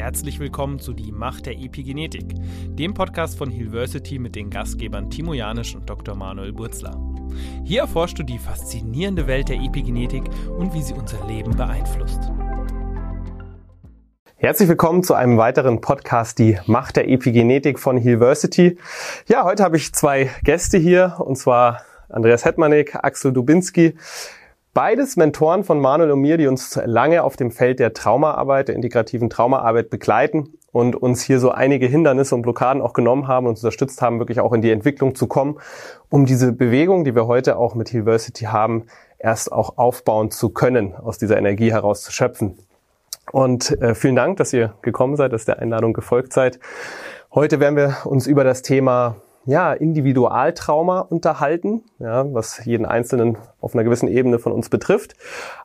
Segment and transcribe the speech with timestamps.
[0.00, 2.34] Herzlich willkommen zu Die Macht der Epigenetik,
[2.70, 6.14] dem Podcast von Hillversity mit den Gastgebern Timo Janisch und Dr.
[6.14, 6.98] Manuel Burzler.
[7.64, 10.22] Hier erforschst du die faszinierende Welt der Epigenetik
[10.58, 12.32] und wie sie unser Leben beeinflusst.
[14.36, 18.78] Herzlich willkommen zu einem weiteren Podcast, die Macht der Epigenetik von Hillversity.
[19.28, 23.98] Ja, heute habe ich zwei Gäste hier, und zwar Andreas Hetmanek, Axel Dubinski.
[24.72, 28.76] Beides Mentoren von Manuel und mir, die uns lange auf dem Feld der Traumaarbeit, der
[28.76, 33.56] integrativen Traumaarbeit begleiten und uns hier so einige Hindernisse und Blockaden auch genommen haben und
[33.56, 35.58] unterstützt haben, wirklich auch in die Entwicklung zu kommen,
[36.08, 38.84] um diese Bewegung, die wir heute auch mit Hillversity haben,
[39.18, 42.56] erst auch aufbauen zu können, aus dieser Energie heraus zu schöpfen.
[43.32, 46.60] Und äh, vielen Dank, dass ihr gekommen seid, dass der Einladung gefolgt seid.
[47.34, 53.74] Heute werden wir uns über das Thema ja, Individualtrauma unterhalten, ja, was jeden Einzelnen auf
[53.74, 55.14] einer gewissen Ebene von uns betrifft.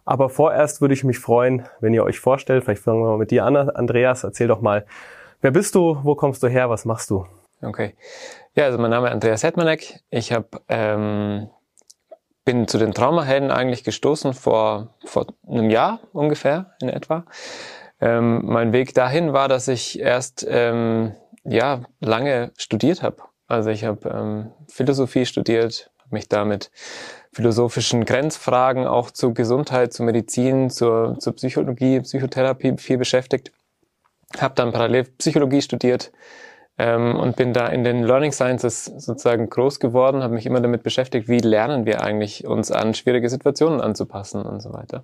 [0.06, 2.64] Aber vorerst würde ich mich freuen, wenn ihr euch vorstellt.
[2.64, 4.24] Vielleicht fangen wir mal mit dir an, Andreas.
[4.24, 4.86] Erzähl doch mal,
[5.42, 7.26] wer bist du, wo kommst du her, was machst du?
[7.62, 7.96] Okay.
[8.56, 10.00] Ja, also mein Name ist Andreas Hetmanek.
[10.10, 11.50] Ich hab, ähm,
[12.46, 17.26] bin zu den Traumahelden eigentlich gestoßen vor, vor einem Jahr ungefähr in etwa.
[18.00, 23.84] Ähm, mein Weg dahin war, dass ich erst ähm, ja lange studiert habe also ich
[23.84, 26.72] habe ähm, Philosophie studiert, habe mich da mit
[27.32, 33.52] philosophischen Grenzfragen auch zu Gesundheit, zu Medizin, zur, zur Psychologie, Psychotherapie viel beschäftigt.
[34.38, 36.12] Habe dann parallel Psychologie studiert
[36.78, 40.84] ähm, und bin da in den Learning Sciences sozusagen groß geworden, habe mich immer damit
[40.84, 45.04] beschäftigt, wie lernen wir eigentlich uns an schwierige Situationen anzupassen und so weiter.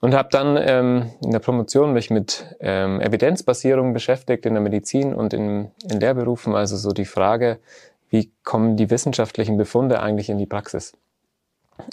[0.00, 5.12] Und habe dann ähm, in der Promotion mich mit ähm, Evidenzbasierung beschäftigt in der Medizin
[5.12, 6.54] und in, in Lehrberufen.
[6.54, 7.58] Also so die Frage,
[8.08, 10.92] wie kommen die wissenschaftlichen Befunde eigentlich in die Praxis?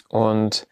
[0.07, 0.67] Und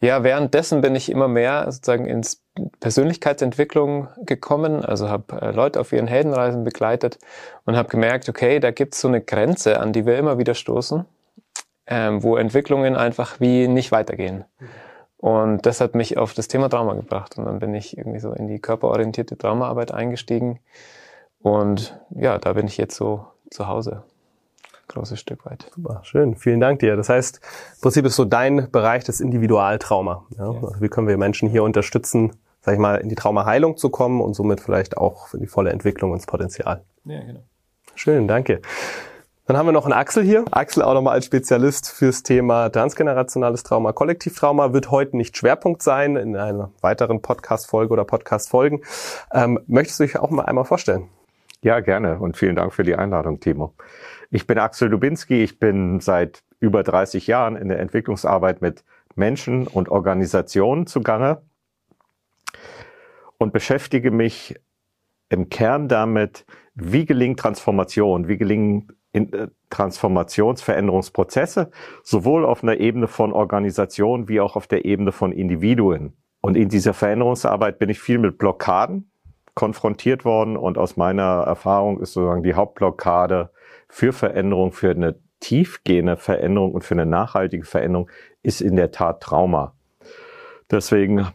[0.00, 2.42] ja, währenddessen bin ich immer mehr sozusagen ins
[2.80, 7.18] Persönlichkeitsentwicklung gekommen, also habe äh, Leute auf ihren Heldenreisen begleitet
[7.66, 10.54] und habe gemerkt, okay, da gibt es so eine Grenze, an die wir immer wieder
[10.54, 11.04] stoßen,
[11.86, 14.46] ähm, wo Entwicklungen einfach wie nicht weitergehen.
[14.58, 14.68] Mhm.
[15.20, 17.36] Und das hat mich auf das Thema Trauma gebracht.
[17.36, 20.60] Und dann bin ich irgendwie so in die körperorientierte Traumaarbeit eingestiegen.
[21.42, 24.02] Und ja, da bin ich jetzt so zu Hause.
[24.88, 25.70] Großes Stück weit.
[25.74, 26.36] Super, schön.
[26.36, 26.96] Vielen Dank dir.
[26.96, 27.40] Das heißt,
[27.74, 30.24] im Prinzip ist so dein Bereich das Individualtrauma.
[30.38, 30.52] Ja?
[30.52, 30.62] ja.
[30.62, 32.32] Also wie können wir Menschen hier unterstützen,
[32.62, 35.70] sag ich mal, in die Traumaheilung zu kommen und somit vielleicht auch für die volle
[35.70, 36.82] Entwicklung ins Potenzial.
[37.04, 37.40] Ja, genau.
[37.94, 38.62] Schön, danke.
[39.50, 40.44] Dann haben wir noch einen Axel hier.
[40.52, 46.14] Axel auch nochmal als Spezialist fürs Thema transgenerationales Trauma, Kollektivtrauma wird heute nicht Schwerpunkt sein
[46.14, 48.82] in einer weiteren Podcast-Folge oder Podcast-Folgen.
[49.32, 51.08] Ähm, möchtest du dich auch mal einmal vorstellen?
[51.62, 53.74] Ja, gerne und vielen Dank für die Einladung, Timo.
[54.30, 55.42] Ich bin Axel Dubinski.
[55.42, 58.84] Ich bin seit über 30 Jahren in der Entwicklungsarbeit mit
[59.16, 61.42] Menschen und Organisationen zugange
[63.36, 64.54] und beschäftige mich
[65.28, 66.46] im Kern damit,
[66.76, 71.70] wie gelingt Transformation, wie gelingen in, äh, Transformationsveränderungsprozesse,
[72.02, 76.16] sowohl auf einer Ebene von Organisationen wie auch auf der Ebene von Individuen.
[76.40, 79.10] Und in dieser Veränderungsarbeit bin ich viel mit Blockaden
[79.54, 83.50] konfrontiert worden und aus meiner Erfahrung ist sozusagen die Hauptblockade
[83.88, 88.10] für Veränderung, für eine tiefgehende Veränderung und für eine nachhaltige Veränderung
[88.42, 89.74] ist in der Tat Trauma.
[90.70, 91.26] Deswegen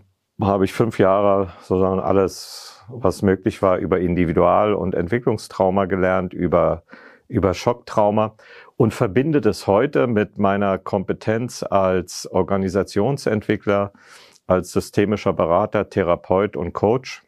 [0.41, 6.83] habe ich fünf Jahre sozusagen alles, was möglich war, über Individual- und Entwicklungstrauma gelernt, über
[7.27, 8.35] über Schocktrauma
[8.77, 13.93] und verbinde das heute mit meiner Kompetenz als Organisationsentwickler,
[14.47, 17.23] als systemischer Berater, Therapeut und Coach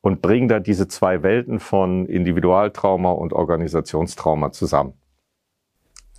[0.00, 4.94] und bringe da diese zwei Welten von Individualtrauma und Organisationstrauma zusammen.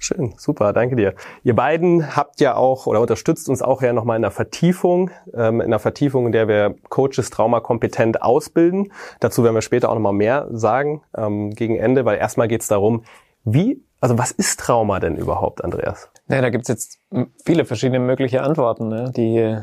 [0.01, 1.13] Schön, super, danke dir.
[1.43, 5.59] Ihr beiden habt ja auch oder unterstützt uns auch ja nochmal in der Vertiefung, ähm,
[5.59, 8.93] in der Vertiefung, in der wir Coaches traumakompetent ausbilden.
[9.19, 12.69] Dazu werden wir später auch nochmal mehr sagen ähm, gegen Ende, weil erstmal geht es
[12.69, 13.03] darum,
[13.43, 16.09] wie, also was ist Trauma denn überhaupt, Andreas?
[16.29, 16.99] Ja, da gibt's jetzt
[17.45, 19.11] viele verschiedene mögliche Antworten, ne?
[19.13, 19.53] die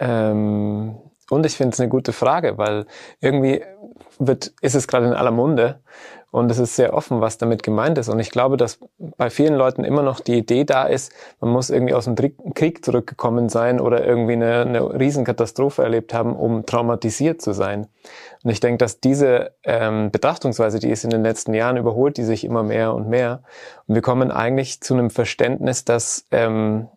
[0.00, 0.96] ähm,
[1.30, 2.86] und ich finde es eine gute Frage, weil
[3.20, 3.62] irgendwie
[4.18, 5.80] wird, ist es gerade in aller Munde
[6.30, 8.08] und es ist sehr offen, was damit gemeint ist.
[8.08, 11.70] Und ich glaube, dass bei vielen Leuten immer noch die Idee da ist, man muss
[11.70, 12.14] irgendwie aus dem
[12.54, 17.86] Krieg zurückgekommen sein oder irgendwie eine, eine Riesenkatastrophe erlebt haben, um traumatisiert zu sein.
[18.44, 22.24] Und ich denke, dass diese ähm, Betrachtungsweise, die ist in den letzten Jahren überholt, die
[22.24, 23.42] sich immer mehr und mehr.
[23.86, 26.88] Und wir kommen eigentlich zu einem Verständnis, dass ähm,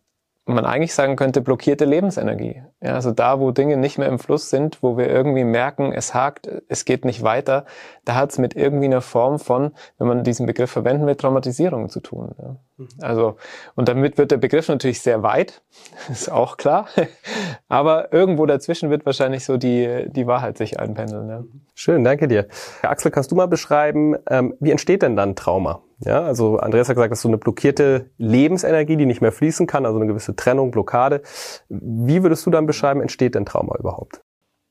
[0.45, 2.63] man eigentlich sagen könnte, blockierte Lebensenergie.
[2.81, 6.13] Ja, also da, wo Dinge nicht mehr im Fluss sind, wo wir irgendwie merken, es
[6.13, 7.65] hakt, es geht nicht weiter,
[8.05, 11.89] da hat es mit irgendwie einer Form von, wenn man diesen Begriff verwenden will, Traumatisierung
[11.89, 12.33] zu tun.
[12.41, 12.55] Ja.
[12.77, 12.87] Mhm.
[13.01, 13.35] Also,
[13.75, 15.61] und damit wird der Begriff natürlich sehr weit,
[16.09, 16.87] ist auch klar.
[17.67, 21.29] Aber irgendwo dazwischen wird wahrscheinlich so die, die Wahrheit sich einpendeln.
[21.29, 21.43] Ja.
[21.75, 22.47] Schön, danke dir.
[22.81, 25.83] Axel, kannst du mal beschreiben, ähm, wie entsteht denn dann Trauma?
[26.01, 29.67] Ja, also Andreas hat gesagt, das ist so eine blockierte Lebensenergie, die nicht mehr fließen
[29.67, 31.21] kann, also eine gewisse Trennung, Blockade.
[31.67, 34.21] Wie würdest du dann beschreiben, entsteht denn Trauma überhaupt?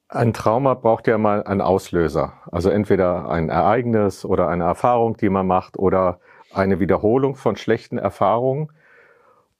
[0.08, 2.32] Ein Trauma braucht ja mal einen Auslöser.
[2.50, 6.20] Also entweder ein Ereignis oder eine Erfahrung, die man macht oder
[6.50, 8.72] eine Wiederholung von schlechten Erfahrungen.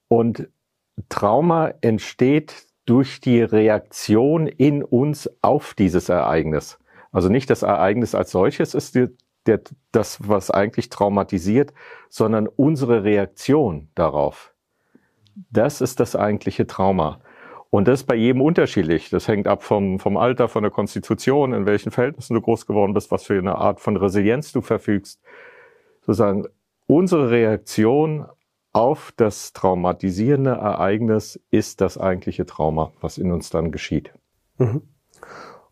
[0.07, 0.49] Und
[1.07, 6.79] Trauma entsteht durch die Reaktion in uns auf dieses Ereignis.
[7.11, 9.09] Also nicht das Ereignis als solches ist die,
[9.49, 9.61] der,
[9.91, 11.73] das, was eigentlich traumatisiert,
[12.09, 14.53] sondern unsere Reaktion darauf.
[15.49, 17.19] Das ist das eigentliche Trauma.
[17.71, 19.09] Und das ist bei jedem unterschiedlich.
[19.09, 22.93] Das hängt ab vom, vom Alter, von der Konstitution, in welchen Verhältnissen du groß geworden
[22.93, 25.21] bist, was für eine Art von Resilienz du verfügst.
[26.01, 26.45] Sozusagen
[26.87, 28.25] unsere Reaktion
[28.73, 34.13] auf das traumatisierende Ereignis ist das eigentliche Trauma, was in uns dann geschieht.
[34.57, 34.81] Mhm.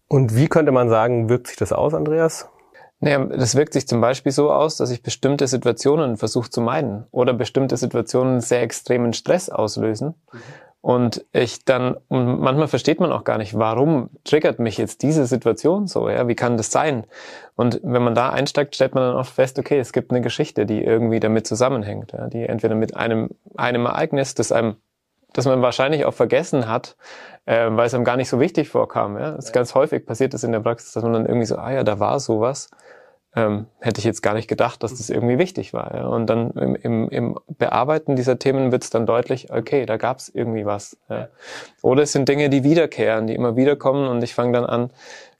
[0.07, 2.49] Und wie könnte man sagen, wirkt sich das aus, Andreas?
[2.99, 7.05] Naja, das wirkt sich zum Beispiel so aus, dass ich bestimmte Situationen versuche zu meiden
[7.11, 10.15] oder bestimmte Situationen sehr extremen Stress auslösen.
[10.31, 10.39] Mhm.
[10.81, 15.25] Und ich dann, und manchmal versteht man auch gar nicht, warum triggert mich jetzt diese
[15.25, 17.05] Situation so, ja, wie kann das sein?
[17.55, 20.65] Und wenn man da einsteigt, stellt man dann oft fest, okay, es gibt eine Geschichte,
[20.65, 24.77] die irgendwie damit zusammenhängt, ja, die entweder mit einem, einem Ereignis, das einem,
[25.33, 26.95] das man wahrscheinlich auch vergessen hat,
[27.45, 29.35] äh, weil es einem gar nicht so wichtig vorkam, ja.
[29.35, 31.71] Es ist ganz häufig passiert das in der Praxis, dass man dann irgendwie so, ah
[31.71, 32.69] ja, da war sowas
[33.37, 35.93] ähm, hätte ich jetzt gar nicht gedacht, dass das irgendwie wichtig war.
[35.93, 36.07] Ja.
[36.07, 40.17] Und dann im, im, im Bearbeiten dieser Themen wird es dann deutlich, okay, da gab
[40.17, 40.97] es irgendwie was.
[41.07, 41.27] Ja.
[41.83, 44.89] Oder es sind Dinge, die wiederkehren, die immer wieder kommen und ich fange dann an,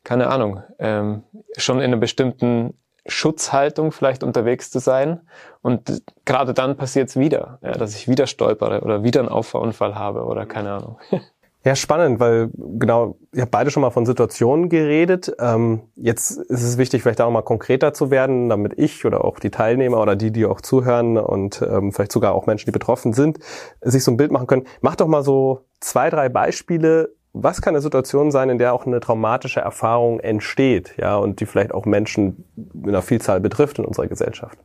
[0.03, 1.23] keine Ahnung, ähm,
[1.57, 2.75] schon in einer bestimmten
[3.07, 5.21] Schutzhaltung vielleicht unterwegs zu sein.
[5.61, 9.95] Und gerade dann passiert es wieder, ja, dass ich wieder stolpere oder wieder einen Auffahrunfall
[9.95, 10.97] habe oder keine Ahnung.
[11.67, 15.35] Ja, spannend, weil genau, ihr habt beide schon mal von Situationen geredet.
[15.37, 19.37] Ähm, jetzt ist es wichtig, vielleicht auch mal konkreter zu werden, damit ich oder auch
[19.37, 23.11] die Teilnehmer oder die, die auch zuhören und ähm, vielleicht sogar auch Menschen, die betroffen
[23.11, 23.39] sind,
[23.81, 24.63] sich so ein Bild machen können.
[24.79, 27.16] Macht doch mal so zwei, drei Beispiele.
[27.39, 31.45] Was kann eine Situation sein, in der auch eine traumatische Erfahrung entsteht, ja, und die
[31.45, 34.57] vielleicht auch Menschen in einer Vielzahl betrifft in unserer Gesellschaft?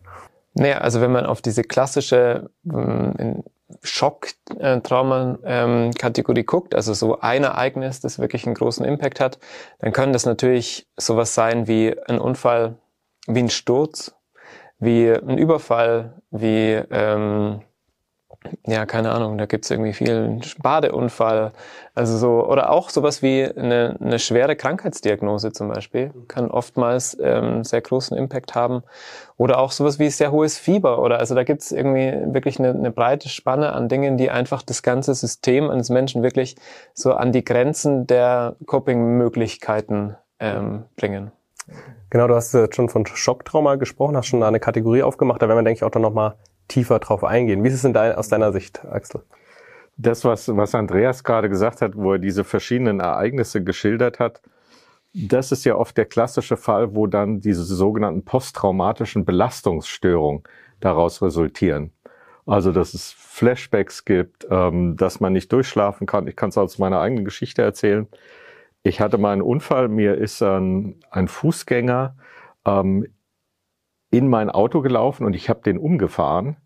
[0.55, 3.43] Naja, also wenn man auf diese klassische ähm,
[3.83, 9.39] Schock-Trauma-Kategorie ähm, guckt, also so ein Ereignis, das wirklich einen großen Impact hat,
[9.79, 12.77] dann können das natürlich sowas sein wie ein Unfall,
[13.27, 14.15] wie ein Sturz,
[14.79, 17.63] wie ein Überfall, wie ähm,
[18.67, 21.53] ja, keine Ahnung, da gibt's irgendwie viel Badeunfall,
[21.95, 27.65] also so, oder auch sowas wie eine, eine schwere Krankheitsdiagnose zum Beispiel, kann oftmals ähm,
[27.65, 28.83] sehr großen Impact haben.
[29.37, 32.91] Oder auch sowas wie sehr hohes Fieber, oder also da gibt's irgendwie wirklich eine, eine
[32.91, 36.57] breite Spanne an Dingen, die einfach das ganze System eines Menschen wirklich
[36.95, 41.33] so an die Grenzen der Coping-Möglichkeiten ähm, bringen.
[42.11, 45.59] Genau, du hast jetzt schon von Schocktrauma gesprochen, hast schon eine Kategorie aufgemacht, da werden
[45.59, 46.35] wir, denke ich, auch dann nochmal
[46.73, 47.63] tiefer drauf eingehen.
[47.63, 49.23] Wie ist es in dein, aus deiner Sicht, Axel?
[49.97, 54.41] Das, was, was Andreas gerade gesagt hat, wo er diese verschiedenen Ereignisse geschildert hat,
[55.13, 60.43] das ist ja oft der klassische Fall, wo dann diese sogenannten posttraumatischen Belastungsstörungen
[60.81, 61.93] daraus resultieren.
[62.47, 66.27] Also, dass es Flashbacks gibt, ähm, dass man nicht durchschlafen kann.
[66.27, 68.09] Ich kann es aus meiner eigenen Geschichte erzählen.
[68.83, 72.17] Ich hatte mal einen Unfall, mir ist ein, ein Fußgänger
[72.65, 73.07] ähm,
[74.11, 76.57] in mein Auto gelaufen und ich habe den umgefahren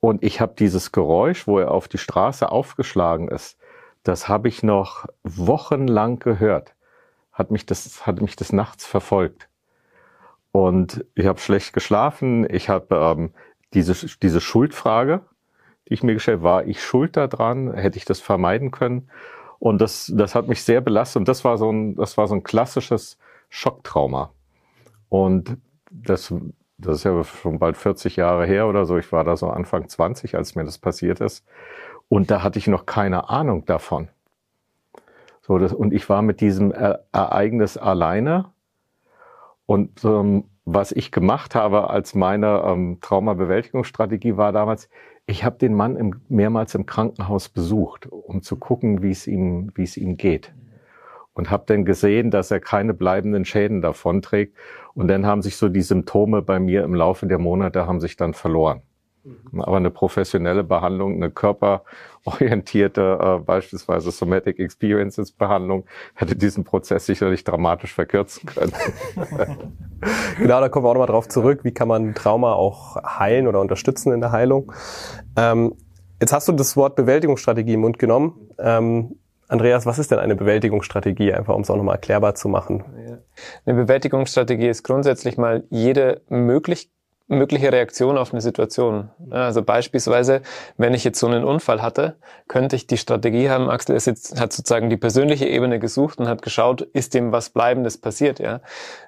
[0.00, 3.58] und ich habe dieses Geräusch, wo er auf die Straße aufgeschlagen ist,
[4.02, 6.74] das habe ich noch wochenlang gehört.
[7.32, 9.48] Hat mich das, hat mich das nachts verfolgt.
[10.52, 12.48] Und ich habe schlecht geschlafen.
[12.48, 13.34] Ich habe ähm,
[13.74, 15.22] diese, diese Schuldfrage,
[15.88, 17.74] die ich mir gestellt war ich schuld daran?
[17.74, 19.10] Hätte ich das vermeiden können?
[19.58, 21.20] Und das, das hat mich sehr belastet.
[21.20, 24.32] Und das war so ein, das war so ein klassisches Schocktrauma.
[25.08, 25.58] Und
[25.90, 26.32] das,
[26.78, 28.98] das ist ja schon bald 40 Jahre her oder so.
[28.98, 31.46] Ich war da so Anfang 20, als mir das passiert ist.
[32.08, 34.08] Und da hatte ich noch keine Ahnung davon.
[35.42, 38.52] So, das, und ich war mit diesem Ereignis alleine.
[39.64, 44.88] Und ähm, was ich gemacht habe als meine ähm, Traumabewältigungsstrategie war damals,
[45.26, 49.72] ich habe den Mann im, mehrmals im Krankenhaus besucht, um zu gucken, wie es ihm,
[49.74, 50.52] wie es ihm geht
[51.36, 54.56] und habe dann gesehen, dass er keine bleibenden Schäden davonträgt.
[54.96, 58.16] Und dann haben sich so die Symptome bei mir im Laufe der Monate haben sich
[58.16, 58.80] dann verloren.
[59.52, 65.84] Aber eine professionelle Behandlung, eine körperorientierte, äh, beispielsweise Somatic Experiences Behandlung,
[66.14, 68.72] hätte diesen Prozess sicherlich dramatisch verkürzen können.
[70.38, 71.64] genau, da kommen wir auch nochmal drauf zurück.
[71.64, 74.72] Wie kann man Trauma auch heilen oder unterstützen in der Heilung?
[75.36, 75.74] Ähm,
[76.20, 78.48] jetzt hast du das Wort Bewältigungsstrategie im Mund genommen.
[78.58, 79.16] Ähm,
[79.48, 82.84] Andreas, was ist denn eine Bewältigungsstrategie, einfach um es auch nochmal erklärbar zu machen?
[83.64, 86.90] Eine Bewältigungsstrategie ist grundsätzlich mal jede möglich,
[87.28, 89.10] mögliche Reaktion auf eine Situation.
[89.30, 90.42] Also beispielsweise,
[90.76, 92.16] wenn ich jetzt so einen Unfall hatte,
[92.48, 96.28] könnte ich die Strategie haben, Axel ist jetzt, hat sozusagen die persönliche Ebene gesucht und
[96.28, 98.60] hat geschaut, ist dem was Bleibendes passiert, ja.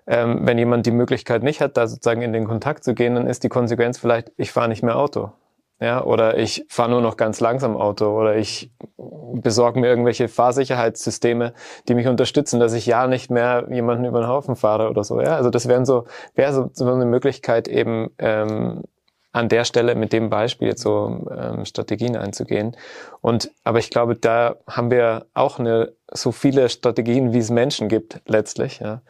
[0.06, 3.26] Ähm, wenn jemand die Möglichkeit nicht hat, da sozusagen in den Kontakt zu gehen, dann
[3.26, 5.32] ist die Konsequenz vielleicht, ich fahre nicht mehr Auto.
[5.80, 11.52] Ja, oder ich fahre nur noch ganz langsam Auto oder ich besorge mir irgendwelche Fahrsicherheitssysteme,
[11.86, 15.20] die mich unterstützen, dass ich ja nicht mehr jemanden über den Haufen fahre oder so.
[15.20, 18.82] Ja, also das wären so wäre so, so eine Möglichkeit eben ähm,
[19.30, 22.76] an der Stelle mit dem Beispiel so ähm, Strategien einzugehen.
[23.20, 27.88] Und aber ich glaube, da haben wir auch eine so viele Strategien, wie es Menschen
[27.88, 28.80] gibt letztlich.
[28.80, 29.02] Ja.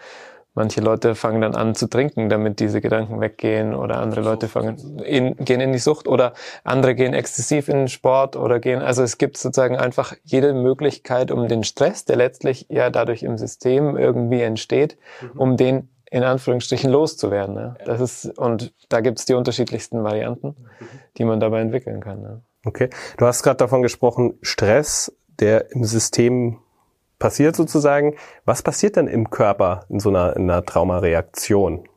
[0.59, 4.99] Manche Leute fangen dann an zu trinken, damit diese Gedanken weggehen oder andere Leute fangen
[4.99, 6.33] in, gehen in die Sucht oder
[6.65, 11.31] andere gehen exzessiv in den Sport oder gehen, also es gibt sozusagen einfach jede Möglichkeit,
[11.31, 15.41] um den Stress, der letztlich ja dadurch im System irgendwie entsteht, mhm.
[15.41, 17.55] um den in Anführungsstrichen loszuwerden.
[17.55, 17.77] Ja.
[17.85, 20.87] Das ist, und da gibt es die unterschiedlichsten Varianten, mhm.
[21.19, 22.23] die man dabei entwickeln kann.
[22.23, 22.41] Ja.
[22.65, 22.91] Okay.
[23.17, 26.59] Du hast gerade davon gesprochen, Stress, der im System
[27.19, 28.17] passiert sozusagen.
[28.45, 31.89] Was passiert denn im Körper in so einer, in einer Traumareaktion?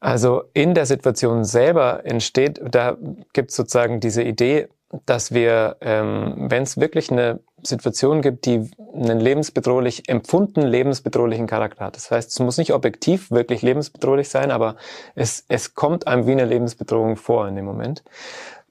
[0.00, 2.96] Also in der Situation selber entsteht, da
[3.32, 4.68] gibt es sozusagen diese Idee,
[5.06, 11.86] dass wir, ähm, wenn es wirklich eine Situation gibt, die einen lebensbedrohlich empfunden lebensbedrohlichen Charakter
[11.86, 11.96] hat.
[11.96, 14.76] Das heißt, es muss nicht objektiv wirklich lebensbedrohlich sein, aber
[15.14, 18.02] es, es kommt einem wie eine Lebensbedrohung vor in dem Moment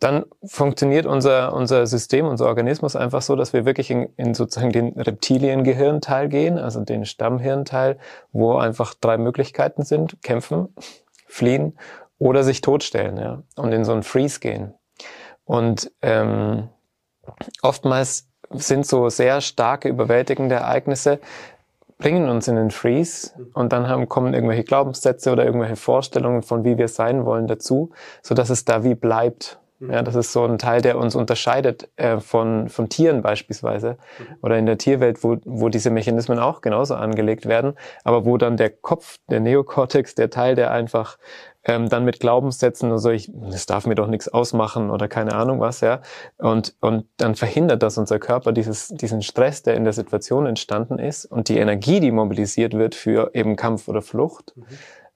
[0.02, 4.72] dann funktioniert unser, unser System, unser Organismus einfach so, dass wir wirklich in, in sozusagen
[4.72, 8.00] den Reptiliengehirnteil gehen, also den Stammhirnteil,
[8.32, 10.76] wo einfach drei Möglichkeiten sind, kämpfen,
[11.28, 11.78] fliehen
[12.18, 14.74] oder sich totstellen, ja, und in so einen Freeze gehen.
[15.46, 16.70] Und ähm,
[17.62, 21.20] oftmals sind so sehr starke, überwältigende Ereignisse,
[22.00, 26.64] bringen uns in den Freeze und dann haben, kommen irgendwelche Glaubenssätze oder irgendwelche Vorstellungen von
[26.64, 27.92] wie wir sein wollen dazu,
[28.24, 31.90] so dass es da wie bleibt ja, das ist so ein Teil, der uns unterscheidet
[31.96, 34.36] äh, von, von Tieren beispielsweise mhm.
[34.42, 37.74] oder in der Tierwelt, wo, wo diese Mechanismen auch genauso angelegt werden,
[38.04, 41.18] aber wo dann der Kopf, der Neokortex, der Teil, der einfach
[41.64, 45.34] ähm, dann mit Glaubenssätzen oder so, ich, das darf mir doch nichts ausmachen oder keine
[45.34, 46.02] Ahnung was, ja,
[46.38, 51.00] und, und dann verhindert das unser Körper dieses, diesen Stress, der in der Situation entstanden
[51.00, 54.66] ist und die Energie, die mobilisiert wird für eben Kampf oder Flucht, mhm.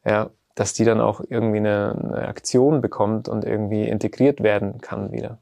[0.05, 5.11] ja, dass die dann auch irgendwie eine, eine Aktion bekommt und irgendwie integriert werden kann
[5.11, 5.37] wieder.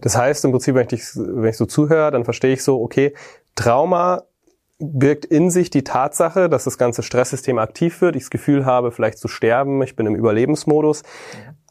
[0.00, 2.80] Das heißt im Prinzip, wenn ich, dich, wenn ich so zuhöre, dann verstehe ich so,
[2.80, 3.14] okay,
[3.54, 4.22] Trauma
[4.78, 8.92] birgt in sich die Tatsache, dass das ganze Stresssystem aktiv wird, ich das Gefühl habe,
[8.92, 11.02] vielleicht zu sterben, ich bin im Überlebensmodus,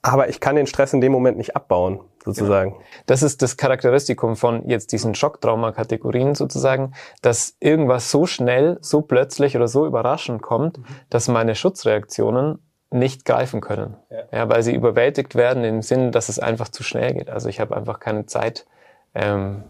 [0.02, 2.72] aber ich kann den Stress in dem Moment nicht abbauen, sozusagen.
[2.72, 2.84] Genau.
[3.06, 9.56] Das ist das Charakteristikum von jetzt diesen Schocktrauma-Kategorien sozusagen, dass irgendwas so schnell, so plötzlich
[9.56, 10.86] oder so überraschend kommt, mhm.
[11.10, 14.24] dass meine Schutzreaktionen nicht greifen können, ja.
[14.32, 14.50] ja.
[14.50, 17.30] weil sie überwältigt werden im Sinn, dass es einfach zu schnell geht.
[17.30, 18.66] Also ich habe einfach keine Zeit,
[19.14, 19.64] ähm,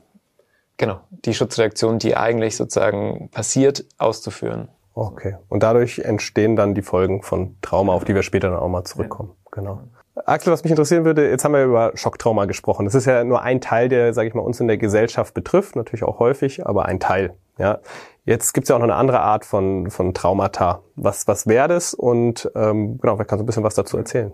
[0.77, 4.69] genau, die Schutzreaktion, die eigentlich sozusagen passiert, auszuführen.
[4.93, 5.35] Okay.
[5.49, 8.83] Und dadurch entstehen dann die Folgen von Trauma, auf die wir später dann auch mal
[8.83, 9.31] zurückkommen.
[9.45, 9.51] Ja.
[9.51, 9.81] Genau.
[10.25, 12.85] Axel, was mich interessieren würde, jetzt haben wir über Schocktrauma gesprochen.
[12.85, 15.75] Das ist ja nur ein Teil, der, sage ich mal, uns in der Gesellschaft betrifft,
[15.75, 17.35] natürlich auch häufig, aber ein Teil.
[17.59, 17.79] Ja,
[18.27, 20.83] jetzt gibt's ja auch noch eine andere Art von von Traumata.
[20.95, 21.95] Was was wäre das?
[21.95, 24.33] Und ähm, genau, vielleicht kannst du ein bisschen was dazu erzählen.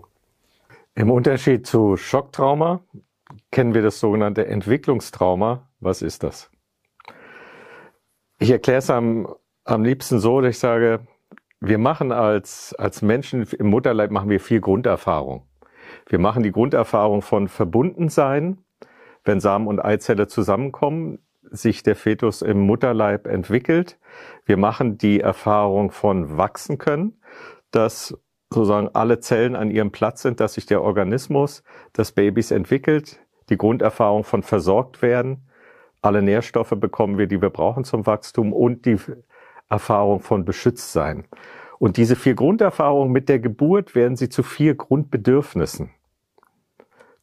[0.94, 2.80] Im Unterschied zu Schocktrauma
[3.50, 5.68] kennen wir das sogenannte Entwicklungstrauma.
[5.80, 6.50] Was ist das?
[8.38, 9.34] Ich erkläre es am,
[9.64, 11.06] am liebsten so, dass ich sage,
[11.60, 15.42] wir machen als, als Menschen im Mutterleib machen wir vier Grunderfahrungen.
[16.06, 18.58] Wir machen die Grunderfahrung von Verbundensein,
[19.24, 21.23] wenn Samen und Eizelle zusammenkommen,
[21.56, 23.98] sich der Fetus im Mutterleib entwickelt.
[24.44, 27.20] Wir machen die Erfahrung von wachsen können,
[27.70, 28.16] dass
[28.50, 31.64] sozusagen alle Zellen an ihrem Platz sind, dass sich der Organismus
[31.96, 35.48] des Babys entwickelt, die Grunderfahrung von versorgt werden,
[36.02, 38.98] alle Nährstoffe bekommen wir, die wir brauchen zum Wachstum und die
[39.70, 41.26] Erfahrung von beschützt sein.
[41.78, 45.90] Und diese vier Grunderfahrungen mit der Geburt werden sie zu vier Grundbedürfnissen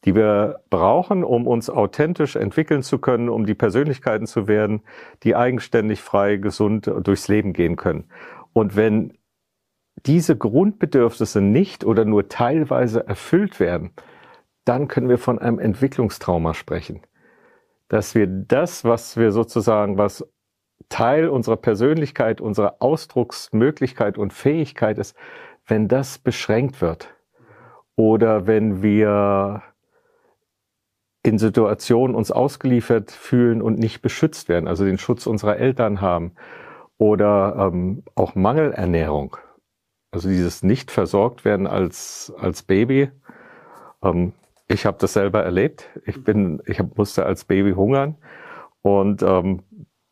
[0.05, 4.81] die wir brauchen, um uns authentisch entwickeln zu können, um die Persönlichkeiten zu werden,
[5.23, 8.05] die eigenständig, frei, gesund durchs Leben gehen können.
[8.53, 9.17] Und wenn
[10.05, 13.91] diese Grundbedürfnisse nicht oder nur teilweise erfüllt werden,
[14.65, 17.01] dann können wir von einem Entwicklungstrauma sprechen.
[17.87, 20.25] Dass wir das, was wir sozusagen, was
[20.89, 25.15] Teil unserer Persönlichkeit, unserer Ausdrucksmöglichkeit und Fähigkeit ist,
[25.67, 27.13] wenn das beschränkt wird
[27.95, 29.61] oder wenn wir
[31.23, 36.33] in Situationen uns ausgeliefert fühlen und nicht beschützt werden, also den Schutz unserer Eltern haben
[36.97, 39.37] oder ähm, auch Mangelernährung,
[40.11, 43.11] also dieses nicht versorgt werden als als Baby.
[44.03, 44.33] Ähm,
[44.67, 45.89] ich habe das selber erlebt.
[46.05, 48.15] Ich bin, ich hab, musste als Baby hungern
[48.81, 49.63] und ähm,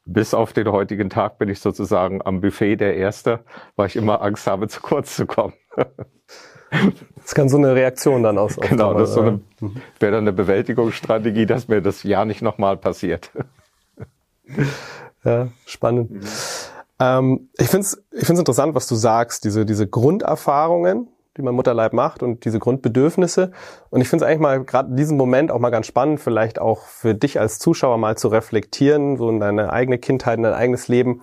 [0.06, 3.44] bis auf den heutigen Tag bin ich sozusagen am Buffet der Erste,
[3.76, 5.54] weil ich immer Angst habe, zu kurz zu kommen.
[7.22, 8.56] Das kann so eine Reaktion dann aus.
[8.58, 9.40] Genau, das so eine,
[10.00, 13.32] wäre dann eine Bewältigungsstrategie, dass mir das ja nicht nochmal passiert.
[15.24, 16.12] Ja, spannend.
[16.12, 16.22] Mhm.
[17.00, 21.08] Ähm, ich finde es ich find's interessant, was du sagst, diese, diese Grunderfahrungen,
[21.38, 23.52] die mein Mutterleib macht und diese Grundbedürfnisse.
[23.90, 26.60] Und ich finde es eigentlich mal gerade in diesem Moment auch mal ganz spannend, vielleicht
[26.60, 30.54] auch für dich als Zuschauer mal zu reflektieren, so in deine eigene Kindheit, in dein
[30.54, 31.22] eigenes Leben.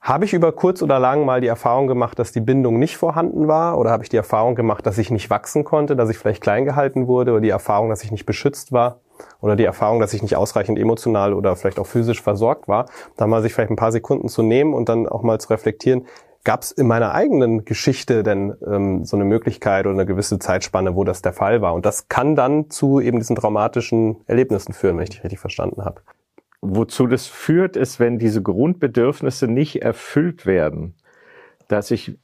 [0.00, 3.48] Habe ich über kurz oder lang mal die Erfahrung gemacht, dass die Bindung nicht vorhanden
[3.48, 3.78] war?
[3.78, 6.64] Oder habe ich die Erfahrung gemacht, dass ich nicht wachsen konnte, dass ich vielleicht klein
[6.64, 7.32] gehalten wurde?
[7.32, 9.00] Oder die Erfahrung, dass ich nicht beschützt war?
[9.42, 12.86] Oder die Erfahrung, dass ich nicht ausreichend emotional oder vielleicht auch physisch versorgt war?
[13.18, 16.06] Da mal sich vielleicht ein paar Sekunden zu nehmen und dann auch mal zu reflektieren,
[16.42, 20.96] Gab es in meiner eigenen Geschichte denn ähm, so eine Möglichkeit oder eine gewisse Zeitspanne,
[20.96, 21.74] wo das der Fall war?
[21.74, 25.84] Und das kann dann zu eben diesen traumatischen Erlebnissen führen, wenn ich dich richtig verstanden
[25.84, 26.00] habe.
[26.62, 30.94] Wozu das führt, ist, wenn diese Grundbedürfnisse nicht erfüllt werden,
[31.68, 32.18] dass ich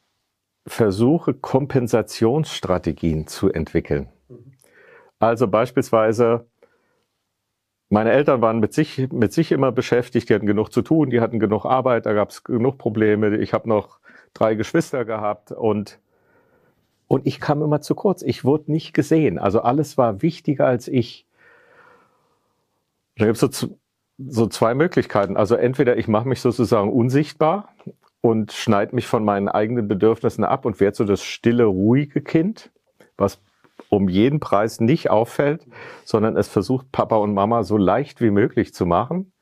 [0.67, 4.09] versuche, Kompensationsstrategien zu entwickeln.
[5.19, 6.47] Also beispielsweise,
[7.89, 11.21] meine Eltern waren mit sich, mit sich immer beschäftigt, die hatten genug zu tun, die
[11.21, 13.37] hatten genug Arbeit, da gab es genug Probleme.
[13.37, 14.01] Ich habe noch
[14.35, 16.01] drei Geschwister gehabt und
[17.09, 18.23] und ich kam immer zu kurz.
[18.23, 19.39] Ich wurde nicht gesehen.
[19.39, 21.25] Also alles war wichtiger als ich.
[23.17, 23.79] Da gibt es so,
[24.19, 25.37] so zwei Möglichkeiten.
[25.37, 27.75] Also entweder ich mache mich sozusagen unsichtbar
[28.21, 32.71] und schneide mich von meinen eigenen Bedürfnissen ab und werde so das stille, ruhige Kind,
[33.17, 33.41] was
[33.89, 35.67] um jeden Preis nicht auffällt,
[36.05, 39.33] sondern es versucht Papa und Mama so leicht wie möglich zu machen.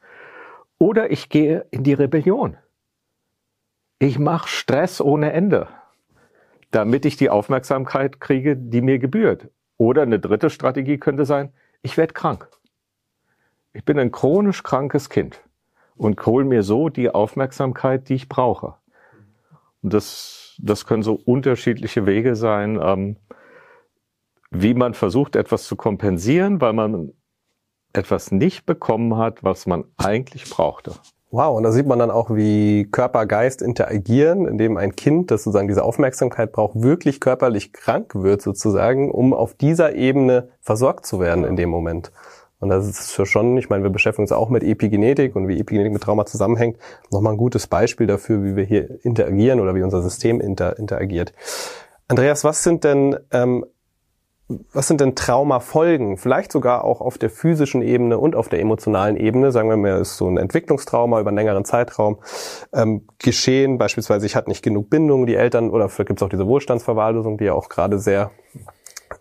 [0.78, 2.56] Oder ich gehe in die Rebellion.
[3.98, 5.68] Ich mache Stress ohne Ende,
[6.72, 9.48] damit ich die Aufmerksamkeit kriege, die mir gebührt.
[9.78, 12.48] Oder eine dritte Strategie könnte sein, ich werde krank.
[13.74, 15.42] Ich bin ein chronisch krankes Kind
[15.96, 18.74] und hole mir so die Aufmerksamkeit, die ich brauche.
[19.82, 23.16] Und das, das können so unterschiedliche Wege sein, ähm,
[24.50, 27.12] wie man versucht, etwas zu kompensieren, weil man
[27.92, 30.92] etwas nicht bekommen hat, was man eigentlich brauchte.
[31.32, 35.42] Wow, und da sieht man dann auch, wie Körper, Geist interagieren, indem ein Kind, das
[35.42, 41.18] sozusagen diese Aufmerksamkeit braucht, wirklich körperlich krank wird sozusagen, um auf dieser Ebene versorgt zu
[41.18, 42.12] werden in dem Moment.
[42.60, 45.92] Und das ist schon, ich meine, wir beschäftigen uns auch mit Epigenetik und wie Epigenetik
[45.92, 46.78] mit Trauma zusammenhängt,
[47.10, 51.32] nochmal ein gutes Beispiel dafür, wie wir hier interagieren oder wie unser System inter interagiert.
[52.08, 53.64] Andreas, was sind denn ähm,
[54.72, 56.18] was sind denn Traumafolgen?
[56.18, 59.52] Vielleicht sogar auch auf der physischen Ebene und auf der emotionalen Ebene.
[59.52, 62.18] Sagen wir mal, ist so ein Entwicklungstrauma über einen längeren Zeitraum
[62.74, 63.78] ähm, geschehen.
[63.78, 67.44] Beispielsweise, ich hatte nicht genug Bindung, die Eltern, oder gibt es auch diese Wohlstandsverwahrlosung, die
[67.44, 68.32] ja auch gerade sehr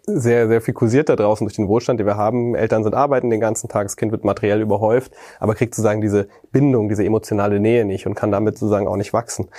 [0.06, 2.56] sehr, sehr viel kursiert da draußen durch den Wohlstand, den wir haben.
[2.56, 6.28] Eltern sind arbeiten den ganzen Tag, das Kind wird materiell überhäuft, aber kriegt sozusagen diese
[6.52, 9.50] Bindung, diese emotionale Nähe nicht und kann damit sozusagen auch nicht wachsen.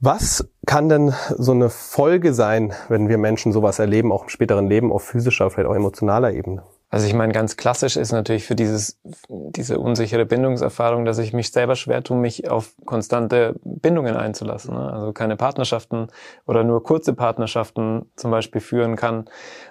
[0.00, 4.66] Was kann denn so eine Folge sein, wenn wir Menschen sowas erleben, auch im späteren
[4.66, 6.62] Leben auf physischer, vielleicht auch emotionaler Ebene?
[6.94, 11.50] Also ich meine, ganz klassisch ist natürlich für dieses, diese unsichere Bindungserfahrung, dass ich mich
[11.50, 14.74] selber schwer tue, mich auf konstante Bindungen einzulassen.
[14.74, 14.92] Ne?
[14.92, 16.06] Also keine Partnerschaften
[16.46, 19.24] oder nur kurze Partnerschaften zum Beispiel führen kann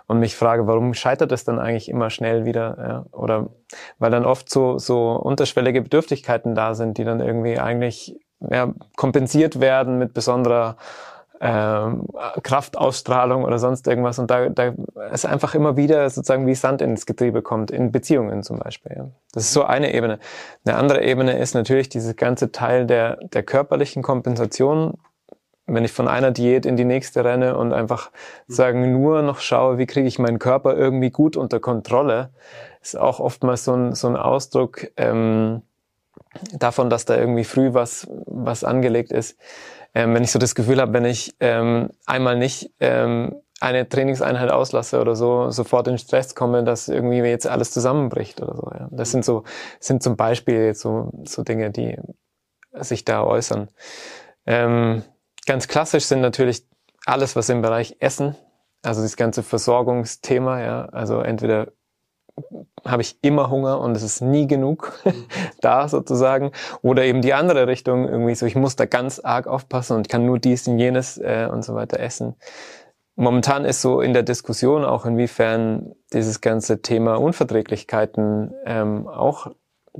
[0.07, 2.77] und mich frage, warum scheitert es dann eigentlich immer schnell wieder?
[2.77, 3.05] Ja?
[3.17, 3.51] Oder
[3.99, 9.61] weil dann oft so, so unterschwellige Bedürftigkeiten da sind, die dann irgendwie eigentlich ja, kompensiert
[9.61, 10.75] werden mit besonderer
[11.45, 12.07] ähm,
[12.41, 14.17] Kraftausstrahlung oder sonst irgendwas.
[14.17, 14.73] Und da, da
[15.11, 18.93] ist einfach immer wieder sozusagen wie Sand ins Getriebe kommt, in Beziehungen zum Beispiel.
[18.95, 19.09] Ja.
[19.33, 20.19] Das ist so eine Ebene.
[20.63, 24.93] Eine andere Ebene ist natürlich dieses ganze Teil der, der körperlichen Kompensation.
[25.65, 28.11] Wenn ich von einer Diät in die nächste renne und einfach
[28.47, 32.29] sagen nur noch schaue, wie kriege ich meinen Körper irgendwie gut unter Kontrolle,
[32.81, 35.61] ist auch oftmals so ein, so ein Ausdruck, ähm,
[36.57, 39.37] davon, dass da irgendwie früh was, was angelegt ist.
[39.95, 44.51] Ähm, wenn ich so das Gefühl habe, wenn ich ähm, einmal nicht ähm, eine Trainingseinheit
[44.51, 48.69] auslasse oder so, sofort in Stress komme, dass irgendwie jetzt alles zusammenbricht oder so.
[48.73, 48.89] Ja.
[48.91, 49.43] Das sind so,
[49.79, 51.97] sind zum Beispiel jetzt so, so Dinge, die
[52.73, 53.69] sich da äußern.
[54.45, 55.03] Ähm,
[55.45, 56.67] ganz klassisch sind natürlich
[57.05, 58.35] alles, was im Bereich Essen
[58.83, 61.71] also das ganze Versorgungsthema, ja, also entweder
[62.85, 64.99] habe ich immer Hunger und es ist nie genug
[65.61, 66.51] da sozusagen.
[66.81, 70.25] Oder eben die andere Richtung, irgendwie so, ich muss da ganz arg aufpassen und kann
[70.25, 72.35] nur dies und jenes äh, und so weiter essen.
[73.15, 79.51] Momentan ist so in der Diskussion auch, inwiefern dieses ganze Thema Unverträglichkeiten ähm, auch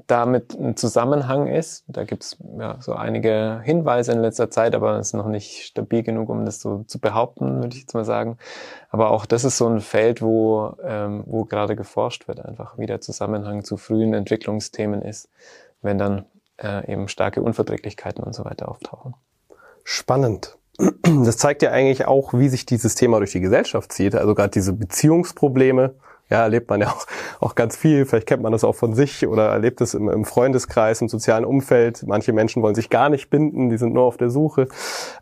[0.08, 1.84] damit ein Zusammenhang ist.
[1.88, 6.04] Da gibt's ja so einige Hinweise in letzter Zeit, aber es ist noch nicht stabil
[6.04, 8.38] genug, um das so zu behaupten, würde ich jetzt mal sagen.
[8.90, 12.88] Aber auch das ist so ein Feld, wo, ähm, wo gerade geforscht wird, einfach wie
[12.88, 15.30] der Zusammenhang zu frühen Entwicklungsthemen ist,
[15.82, 16.26] wenn dann
[16.58, 19.14] äh, eben starke Unverträglichkeiten und so weiter auftauchen.
[19.84, 20.58] Spannend.
[21.26, 24.16] Das zeigt ja eigentlich auch, wie sich dieses Thema durch die Gesellschaft zieht.
[24.16, 25.94] Also gerade diese Beziehungsprobleme,
[26.30, 27.06] ja, erlebt man ja auch,
[27.40, 28.06] auch ganz viel.
[28.06, 31.46] Vielleicht kennt man das auch von sich oder erlebt es im, im Freundeskreis, im sozialen
[31.46, 32.04] Umfeld.
[32.08, 34.68] Manche Menschen wollen sich gar nicht binden, die sind nur auf der Suche.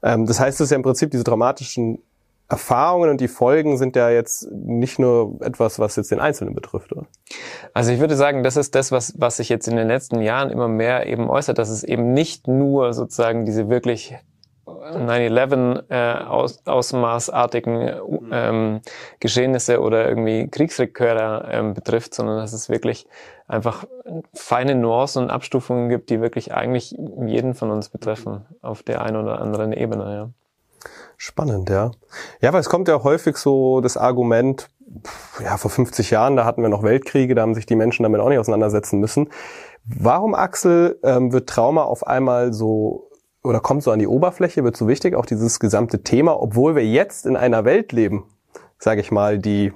[0.04, 2.00] Ähm, das heißt, es ist ja im Prinzip diese dramatischen
[2.52, 6.92] Erfahrungen und die Folgen sind ja jetzt nicht nur etwas, was jetzt den Einzelnen betrifft,
[6.92, 7.08] oder?
[7.74, 10.50] Also ich würde sagen, das ist das, was, was sich jetzt in den letzten Jahren
[10.50, 14.18] immer mehr eben äußert, dass es eben nicht nur sozusagen diese wirklich
[14.98, 16.94] 9-11 äh, aus,
[18.32, 18.82] ähm,
[19.20, 23.08] Geschehnisse oder irgendwie Kriegsreköre ähm, betrifft, sondern dass es wirklich
[23.48, 23.86] einfach
[24.34, 29.18] feine Nuancen und Abstufungen gibt, die wirklich eigentlich jeden von uns betreffen, auf der einen
[29.18, 30.16] oder anderen Ebene.
[30.16, 30.30] Ja.
[31.18, 31.92] Spannend, ja.
[32.42, 34.70] Ja, weil es kommt ja häufig so das Argument,
[35.44, 38.22] ja, vor 50 Jahren, da hatten wir noch Weltkriege, da haben sich die Menschen damit
[38.22, 39.30] auch nicht auseinandersetzen müssen.
[39.86, 43.11] Warum, Axel, ähm, wird Trauma auf einmal so
[43.44, 46.86] oder kommt so an die Oberfläche, wird so wichtig, auch dieses gesamte Thema, obwohl wir
[46.86, 48.26] jetzt in einer Welt leben,
[48.78, 49.74] sage ich mal, die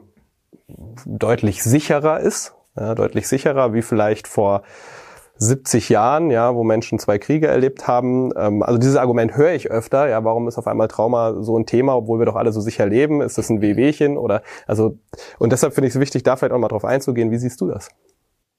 [1.05, 4.63] deutlich sicherer ist, ja, deutlich sicherer wie vielleicht vor
[5.37, 8.31] 70 Jahren, ja, wo Menschen zwei Kriege erlebt haben.
[8.37, 10.07] Ähm, also dieses Argument höre ich öfter.
[10.07, 12.85] Ja, warum ist auf einmal Trauma so ein Thema, obwohl wir doch alle so sicher
[12.85, 13.21] leben?
[13.21, 14.97] Ist das ein Wehwehchen oder also?
[15.37, 17.31] Und deshalb finde ich es wichtig, da vielleicht auch mal drauf einzugehen.
[17.31, 17.89] Wie siehst du das?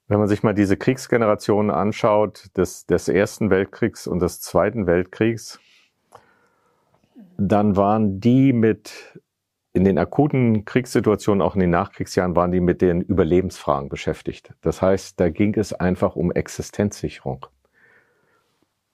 [0.07, 5.59] Wenn man sich mal diese Kriegsgenerationen anschaut, des, des Ersten Weltkriegs und des Zweiten Weltkriegs,
[7.37, 9.19] dann waren die mit,
[9.73, 14.53] in den akuten Kriegssituationen, auch in den Nachkriegsjahren, waren die mit den Überlebensfragen beschäftigt.
[14.61, 17.45] Das heißt, da ging es einfach um Existenzsicherung.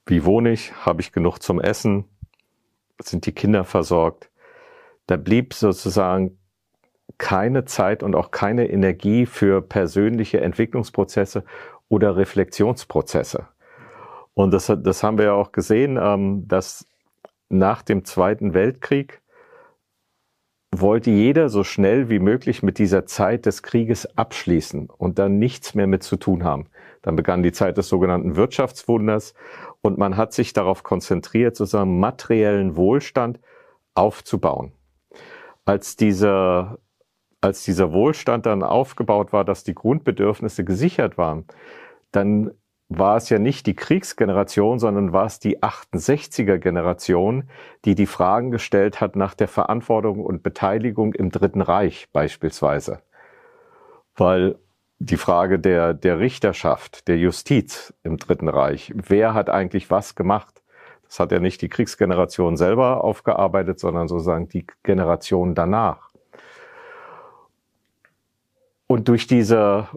[0.06, 0.73] Wie wohne ich?
[0.86, 2.06] Habe ich genug zum Essen?
[2.99, 4.30] Sind die Kinder versorgt?
[5.08, 6.38] Da blieb sozusagen
[7.17, 11.43] keine Zeit und auch keine Energie für persönliche Entwicklungsprozesse
[11.89, 13.47] oder Reflexionsprozesse.
[14.33, 16.87] Und das, das haben wir ja auch gesehen, ähm, dass
[17.49, 19.21] nach dem Zweiten Weltkrieg
[20.71, 25.75] wollte jeder so schnell wie möglich mit dieser Zeit des Krieges abschließen und dann nichts
[25.75, 26.67] mehr mit zu tun haben.
[27.03, 29.35] Dann begann die Zeit des sogenannten Wirtschaftswunders
[29.81, 33.39] und man hat sich darauf konzentriert, sozusagen materiellen Wohlstand
[33.93, 34.71] aufzubauen.
[35.65, 36.79] Als dieser
[37.43, 41.45] als dieser Wohlstand dann aufgebaut war, dass die Grundbedürfnisse gesichert waren,
[42.12, 42.51] dann
[42.88, 47.49] war es ja nicht die Kriegsgeneration, sondern war es die 68er Generation,
[47.86, 53.01] die die Fragen gestellt hat nach der Verantwortung und Beteiligung im Dritten Reich beispielsweise.
[54.15, 54.56] Weil
[54.99, 60.62] die Frage der, der Richterschaft, der Justiz im Dritten Reich, wer hat eigentlich was gemacht?
[61.08, 66.12] Das hat ja nicht die Kriegsgeneration selber aufgearbeitet, sondern sozusagen die Generation danach.
[68.93, 69.88] Und durch diese,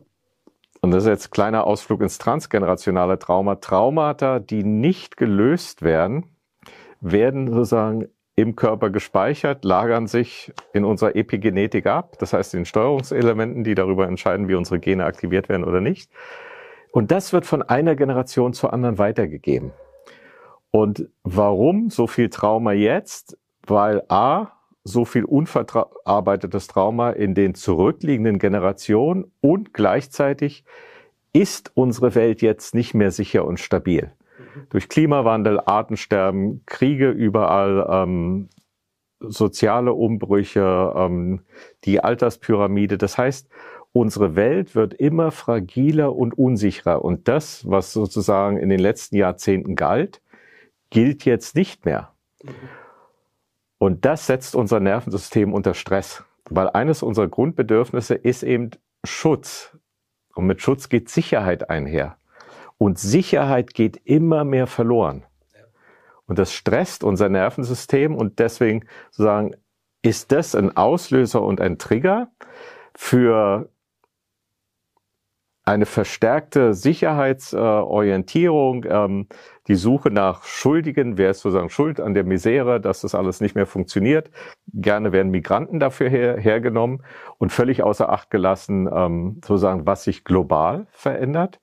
[0.80, 6.24] und das ist jetzt kleiner Ausflug ins transgenerationale Trauma, Traumata, die nicht gelöst werden,
[7.02, 13.64] werden sozusagen im Körper gespeichert, lagern sich in unserer Epigenetik ab, das heißt in Steuerungselementen,
[13.64, 16.10] die darüber entscheiden, wie unsere Gene aktiviert werden oder nicht.
[16.90, 19.72] Und das wird von einer Generation zur anderen weitergegeben.
[20.70, 23.36] Und warum so viel Trauma jetzt?
[23.66, 24.55] Weil A,
[24.86, 30.64] so viel unverarbeitetes Trauma in den zurückliegenden Generationen und gleichzeitig
[31.32, 34.12] ist unsere Welt jetzt nicht mehr sicher und stabil.
[34.38, 34.66] Mhm.
[34.70, 38.48] Durch Klimawandel, Artensterben, Kriege überall, ähm,
[39.20, 41.40] soziale Umbrüche, ähm,
[41.84, 42.96] die Alterspyramide.
[42.96, 43.48] Das heißt,
[43.92, 47.04] unsere Welt wird immer fragiler und unsicherer.
[47.04, 50.22] Und das, was sozusagen in den letzten Jahrzehnten galt,
[50.90, 52.12] gilt jetzt nicht mehr.
[52.42, 52.50] Mhm.
[53.78, 58.70] Und das setzt unser Nervensystem unter Stress, weil eines unserer Grundbedürfnisse ist eben
[59.04, 59.76] Schutz.
[60.34, 62.16] Und mit Schutz geht Sicherheit einher.
[62.78, 65.24] Und Sicherheit geht immer mehr verloren.
[66.26, 69.54] Und das stresst unser Nervensystem und deswegen sozusagen
[70.02, 72.28] ist das ein Auslöser und ein Trigger
[72.94, 73.70] für
[75.66, 79.26] eine verstärkte Sicherheitsorientierung, ähm,
[79.66, 83.56] die Suche nach Schuldigen, wer ist sozusagen schuld an der Misere, dass das alles nicht
[83.56, 84.30] mehr funktioniert.
[84.72, 87.02] Gerne werden Migranten dafür her, hergenommen
[87.38, 91.58] und völlig außer Acht gelassen, ähm, sozusagen, was sich global verändert.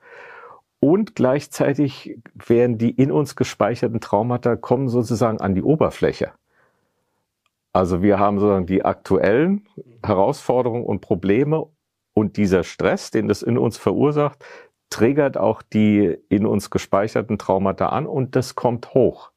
[0.81, 6.33] Und gleichzeitig werden die in uns gespeicherten Traumata kommen sozusagen an die Oberfläche.
[7.71, 9.65] Also wir haben sozusagen die aktuellen
[10.03, 11.67] Herausforderungen und Probleme
[12.13, 14.45] und dieser Stress, den das in uns verursacht,
[14.89, 19.31] triggert auch die in uns gespeicherten Traumata an und das kommt hoch.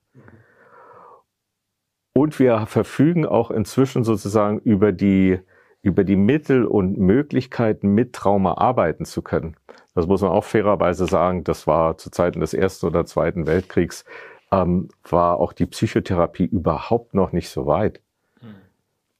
[2.13, 5.39] Und wir verfügen auch inzwischen sozusagen über die,
[5.83, 9.57] über die Mittel und Möglichkeiten, mit Trauma arbeiten zu können.
[9.95, 11.45] Das muss man auch fairerweise sagen.
[11.45, 14.05] Das war zu Zeiten des Ersten oder Zweiten Weltkriegs,
[14.53, 18.01] ähm, war auch die Psychotherapie überhaupt noch nicht so weit.
[18.41, 18.55] Hm.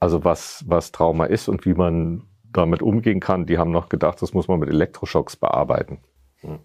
[0.01, 2.23] Also was, was Trauma ist und wie man
[2.57, 3.47] damit umgehen kann.
[3.47, 5.99] Die haben noch gedacht, das muss man mit Elektroschocks bearbeiten.
[6.41, 6.59] Hm.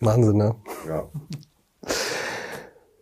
[0.00, 0.54] Wahnsinn, ne?
[0.88, 1.04] Ja.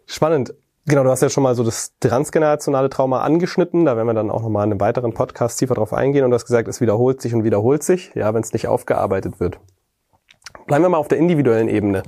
[0.06, 0.54] Spannend.
[0.84, 3.84] Genau, du hast ja schon mal so das transgenerationale Trauma angeschnitten.
[3.84, 6.24] Da werden wir dann auch nochmal in einem weiteren Podcast tiefer drauf eingehen.
[6.24, 9.38] Und du hast gesagt, es wiederholt sich und wiederholt sich, ja, wenn es nicht aufgearbeitet
[9.38, 9.60] wird.
[10.66, 12.02] Bleiben wir mal auf der individuellen Ebene.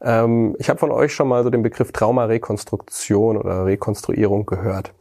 [0.00, 4.94] Ähm, ich habe von euch schon mal so den Begriff Traumarekonstruktion oder Rekonstruierung gehört.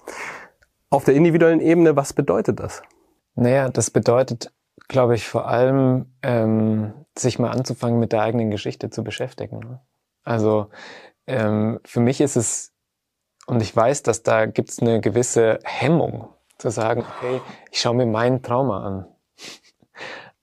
[0.89, 2.83] Auf der individuellen Ebene, was bedeutet das?
[3.35, 4.51] Naja, das bedeutet,
[4.87, 9.59] glaube ich, vor allem, ähm, sich mal anzufangen, mit der eigenen Geschichte zu beschäftigen.
[9.59, 9.79] Ne?
[10.23, 10.69] Also
[11.27, 12.73] ähm, für mich ist es,
[13.45, 17.41] und ich weiß, dass da gibt es eine gewisse Hemmung, zu sagen, okay,
[17.71, 19.07] ich schaue mir mein Trauma an.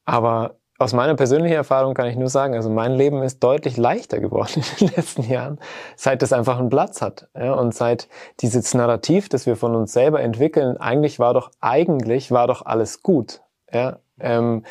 [0.05, 4.19] Aber aus meiner persönlichen Erfahrung kann ich nur sagen, also mein Leben ist deutlich leichter
[4.19, 5.61] geworden in den letzten Jahren,
[5.95, 7.29] seit es einfach einen Platz hat.
[7.37, 8.09] Ja, und seit
[8.41, 13.03] dieses Narrativ, das wir von uns selber entwickeln, eigentlich war doch, eigentlich war doch alles
[13.03, 13.43] gut.
[13.71, 14.65] Ja, ähm,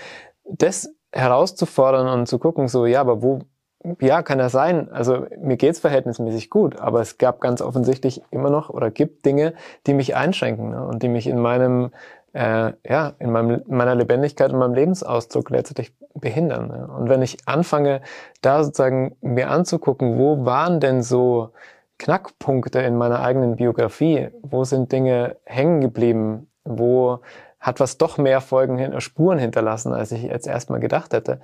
[0.46, 3.42] das herauszufordern und zu gucken, so, ja, aber wo,
[4.02, 4.90] ja, kann das sein.
[4.92, 9.54] Also mir geht's verhältnismäßig gut, aber es gab ganz offensichtlich immer noch oder gibt Dinge,
[9.86, 11.92] die mich einschränken ne, und die mich in meinem
[12.34, 16.68] äh, ja, in meinem, meiner Lebendigkeit und meinem Lebensausdruck letztendlich behindern.
[16.68, 16.88] Ne?
[16.88, 18.02] Und wenn ich anfange,
[18.42, 21.52] da sozusagen mir anzugucken, wo waren denn so
[21.98, 27.20] Knackpunkte in meiner eigenen Biografie, wo sind Dinge hängen geblieben, wo
[27.60, 31.42] hat was doch mehr Folgen, Spuren hinterlassen, als ich jetzt erstmal gedacht hätte,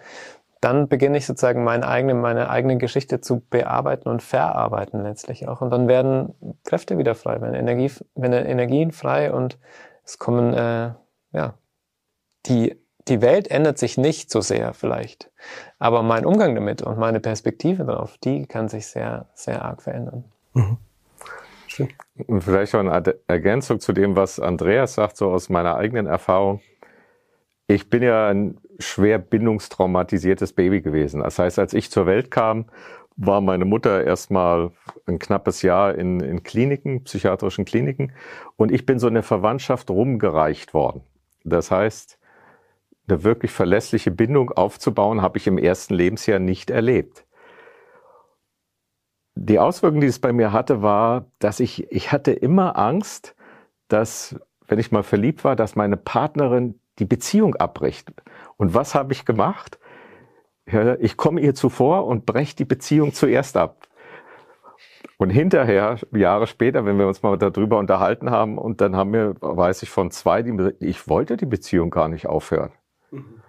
[0.61, 5.61] dann beginne ich sozusagen meine eigene, meine eigene Geschichte zu bearbeiten und verarbeiten letztlich auch.
[5.61, 9.59] Und dann werden Kräfte wieder frei, wenn Energie, wenn Energien frei und
[10.05, 10.93] es kommen, äh,
[11.31, 11.55] ja,
[12.45, 15.31] die, die Welt ändert sich nicht so sehr vielleicht,
[15.79, 20.25] aber mein Umgang damit und meine Perspektive darauf, die kann sich sehr, sehr arg verändern.
[20.53, 20.77] Mhm.
[22.39, 26.61] Vielleicht auch eine Ergänzung zu dem, was Andreas sagt, so aus meiner eigenen Erfahrung.
[27.67, 31.21] Ich bin ja ein schwer bindungstraumatisiertes Baby gewesen.
[31.21, 32.65] Das heißt, als ich zur Welt kam,
[33.17, 34.71] war meine Mutter erstmal
[35.05, 38.11] ein knappes Jahr in, in Kliniken, psychiatrischen Kliniken.
[38.57, 41.01] Und ich bin so in der Verwandtschaft rumgereicht worden.
[41.43, 42.19] Das heißt,
[43.07, 47.25] eine wirklich verlässliche Bindung aufzubauen, habe ich im ersten Lebensjahr nicht erlebt.
[49.35, 53.35] Die Auswirkung, die es bei mir hatte, war, dass ich, ich hatte immer Angst,
[53.89, 54.35] dass,
[54.67, 58.11] wenn ich mal verliebt war, dass meine Partnerin die Beziehung abbricht.
[58.57, 59.77] Und was habe ich gemacht?
[60.99, 63.87] Ich komme ihr zuvor und breche die Beziehung zuerst ab.
[65.17, 69.35] Und hinterher, Jahre später, wenn wir uns mal darüber unterhalten haben, und dann haben wir,
[69.39, 72.71] weiß ich von zwei, die ich wollte die Beziehung gar nicht aufhören.
[73.11, 73.41] Mhm.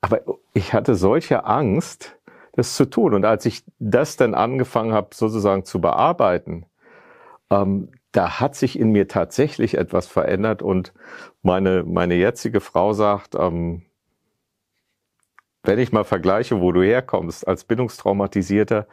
[0.00, 0.20] Aber
[0.52, 2.16] ich hatte solche Angst,
[2.52, 3.14] das zu tun.
[3.14, 6.66] Und als ich das dann angefangen habe, sozusagen zu bearbeiten,
[7.50, 10.62] ähm, da hat sich in mir tatsächlich etwas verändert.
[10.62, 10.92] Und
[11.42, 13.82] meine, meine jetzige Frau sagt, ähm,
[15.64, 18.86] wenn ich mal vergleiche, wo du herkommst als Bindungstraumatisierter,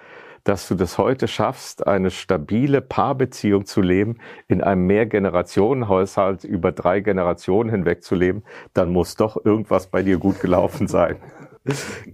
[0.44, 7.02] dass du das heute schaffst, eine stabile Paarbeziehung zu leben, in einem Mehrgenerationenhaushalt über drei
[7.02, 11.18] Generationen hinweg zu leben, dann muss doch irgendwas bei dir gut gelaufen sein.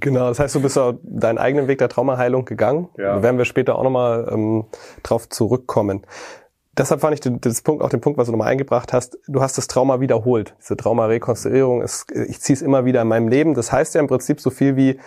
[0.01, 2.89] Genau, das heißt, du bist auch deinen eigenen Weg der Traumaheilung gegangen.
[2.97, 3.15] Ja.
[3.15, 4.65] Da werden wir später auch nochmal ähm,
[5.03, 6.05] drauf zurückkommen
[6.77, 9.41] deshalb fand ich den, das Punkt, auch den Punkt, was du nochmal eingebracht hast, du
[9.41, 10.55] hast das Trauma wiederholt.
[10.59, 13.53] Diese Traumarekonstruierung, ist, ich ziehe es immer wieder in meinem Leben.
[13.53, 14.99] Das heißt ja im Prinzip so viel wie,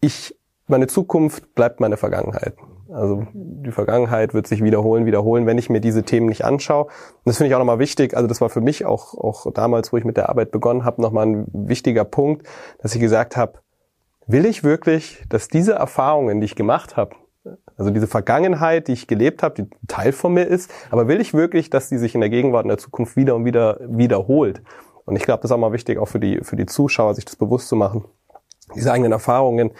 [0.00, 2.54] ich, meine Zukunft bleibt meine Vergangenheit.
[2.92, 6.84] Also die Vergangenheit wird sich wiederholen, wiederholen, wenn ich mir diese Themen nicht anschaue.
[6.84, 6.92] Und
[7.24, 8.14] das finde ich auch nochmal wichtig.
[8.14, 11.00] Also das war für mich auch, auch damals, wo ich mit der Arbeit begonnen habe,
[11.00, 12.46] nochmal ein wichtiger Punkt,
[12.80, 13.60] dass ich gesagt habe,
[14.26, 17.16] will ich wirklich, dass diese Erfahrungen, die ich gemacht habe,
[17.76, 21.34] also diese Vergangenheit, die ich gelebt habe, die Teil von mir ist, aber will ich
[21.34, 24.62] wirklich, dass die sich in der Gegenwart, in der Zukunft wieder und wieder wiederholt?
[25.04, 27.24] Und ich glaube, das ist auch mal wichtig, auch für die, für die Zuschauer, sich
[27.24, 28.04] das bewusst zu machen.
[28.74, 29.72] diese eigenen Erfahrungen,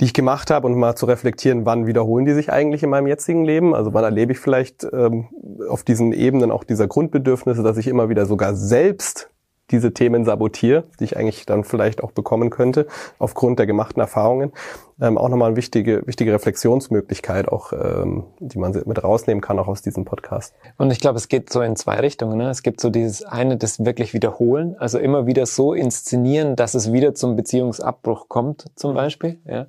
[0.00, 3.06] die ich gemacht habe und mal zu reflektieren, wann wiederholen die sich eigentlich in meinem
[3.06, 3.74] jetzigen Leben?
[3.74, 5.28] Also wann erlebe ich vielleicht ähm,
[5.68, 9.30] auf diesen Ebenen auch dieser Grundbedürfnisse, dass ich immer wieder sogar selbst
[9.70, 12.86] diese Themen sabotiere, die ich eigentlich dann vielleicht auch bekommen könnte,
[13.18, 14.52] aufgrund der gemachten Erfahrungen.
[15.00, 19.68] Ähm, auch nochmal eine wichtige, wichtige Reflexionsmöglichkeit, auch ähm, die man mit rausnehmen kann, auch
[19.68, 20.54] aus diesem Podcast.
[20.76, 22.36] Und ich glaube, es geht so in zwei Richtungen.
[22.38, 22.50] Ne?
[22.50, 26.92] Es gibt so dieses eine, das wirklich wiederholen, also immer wieder so inszenieren, dass es
[26.92, 29.38] wieder zum Beziehungsabbruch kommt, zum Beispiel.
[29.46, 29.66] Ja?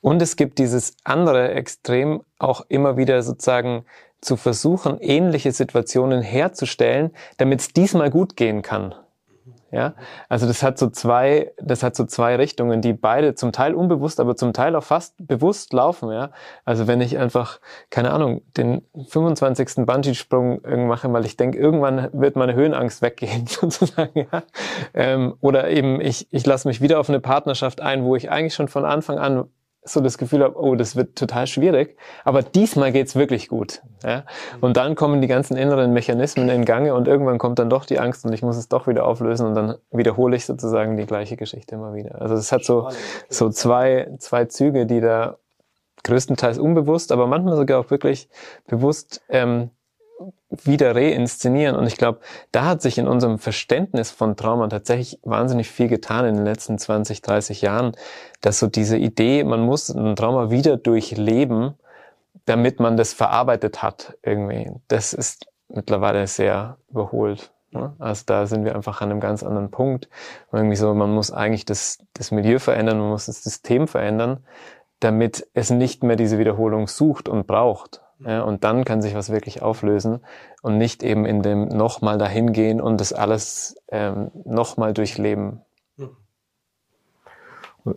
[0.00, 3.84] Und es gibt dieses andere Extrem, auch immer wieder sozusagen
[4.20, 8.94] zu versuchen, ähnliche Situationen herzustellen, damit es diesmal gut gehen kann.
[9.70, 9.94] Ja,
[10.30, 14.18] also das hat so zwei, das hat so zwei Richtungen, die beide zum Teil unbewusst,
[14.18, 16.10] aber zum Teil auch fast bewusst laufen.
[16.10, 16.30] Ja,
[16.64, 19.84] also wenn ich einfach, keine Ahnung, den 25.
[19.84, 24.26] Bungee-Sprung mache, weil ich denke, irgendwann wird meine Höhenangst weggehen, sozusagen.
[24.32, 24.42] Ja?
[24.94, 28.54] Ähm, oder eben ich, ich lasse mich wieder auf eine Partnerschaft ein, wo ich eigentlich
[28.54, 29.44] schon von Anfang an
[29.88, 33.82] so das Gefühl habe, oh, das wird total schwierig, aber diesmal geht's wirklich gut.
[34.04, 34.24] Ja?
[34.60, 37.98] Und dann kommen die ganzen inneren Mechanismen in Gange und irgendwann kommt dann doch die
[37.98, 41.36] Angst und ich muss es doch wieder auflösen und dann wiederhole ich sozusagen die gleiche
[41.36, 42.20] Geschichte immer wieder.
[42.20, 42.88] Also es hat so,
[43.28, 45.36] so zwei, zwei Züge, die da
[46.04, 48.28] größtenteils unbewusst, aber manchmal sogar auch wirklich
[48.66, 49.70] bewusst ähm,
[50.50, 51.76] wieder reinszenieren.
[51.76, 52.20] Und ich glaube,
[52.52, 56.78] da hat sich in unserem Verständnis von Trauma tatsächlich wahnsinnig viel getan in den letzten
[56.78, 57.92] 20, 30 Jahren,
[58.40, 61.74] dass so diese Idee, man muss ein Trauma wieder durchleben,
[62.46, 64.70] damit man das verarbeitet hat irgendwie.
[64.88, 67.52] Das ist mittlerweile sehr überholt.
[67.72, 67.94] Ne?
[67.98, 70.08] Also da sind wir einfach an einem ganz anderen Punkt.
[70.52, 74.44] irgendwie so, man muss eigentlich das, das Milieu verändern, man muss das System verändern,
[75.00, 78.02] damit es nicht mehr diese Wiederholung sucht und braucht.
[78.20, 80.20] Ja, und dann kann sich was wirklich auflösen
[80.62, 85.62] und nicht eben in dem nochmal dahin gehen und das alles ähm, nochmal durchleben.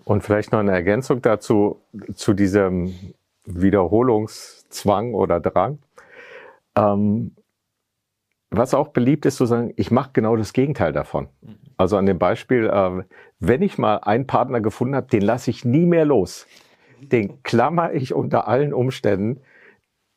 [0.05, 1.81] Und vielleicht noch eine Ergänzung dazu,
[2.13, 2.93] zu diesem
[3.45, 5.79] Wiederholungszwang oder Drang.
[6.75, 7.35] Ähm,
[8.51, 11.29] was auch beliebt ist, zu sagen, ich mache genau das Gegenteil davon.
[11.77, 13.03] Also an dem Beispiel, äh,
[13.39, 16.45] wenn ich mal einen Partner gefunden habe, den lasse ich nie mehr los.
[16.99, 19.41] Den klammer ich unter allen Umständen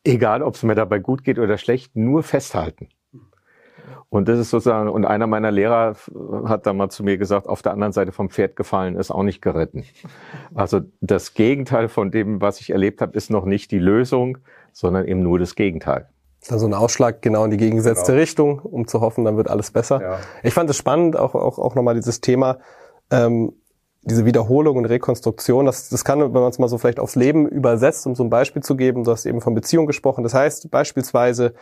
[0.05, 2.89] egal ob es mir dabei gut geht oder schlecht, nur festhalten.
[4.09, 5.95] Und das ist sozusagen, und einer meiner Lehrer
[6.45, 9.23] hat da mal zu mir gesagt, auf der anderen Seite vom Pferd gefallen ist auch
[9.23, 9.83] nicht geritten.
[10.53, 14.37] Also das Gegenteil von dem, was ich erlebt habe, ist noch nicht die Lösung,
[14.71, 16.07] sondern eben nur das Gegenteil.
[16.49, 18.21] Also ein Ausschlag genau in die gegengesetzte genau.
[18.21, 20.01] Richtung, um zu hoffen, dann wird alles besser.
[20.01, 20.19] Ja.
[20.43, 22.59] Ich fand es spannend, auch, auch, auch nochmal dieses Thema,
[23.09, 23.53] ähm,
[24.05, 27.47] diese Wiederholung und Rekonstruktion, das, das kann, wenn man es mal so vielleicht aufs Leben
[27.47, 30.23] übersetzt, um so ein Beispiel zu geben, du hast eben von Beziehung gesprochen.
[30.23, 31.53] Das heißt beispielsweise,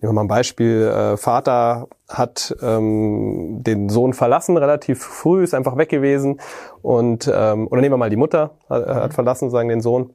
[0.00, 5.54] nehmen wir mal ein Beispiel, äh, Vater hat ähm, den Sohn verlassen, relativ früh, ist
[5.54, 6.40] einfach weg gewesen.
[6.82, 10.12] Und, ähm, oder nehmen wir mal die Mutter, hat, hat verlassen, sagen den Sohn.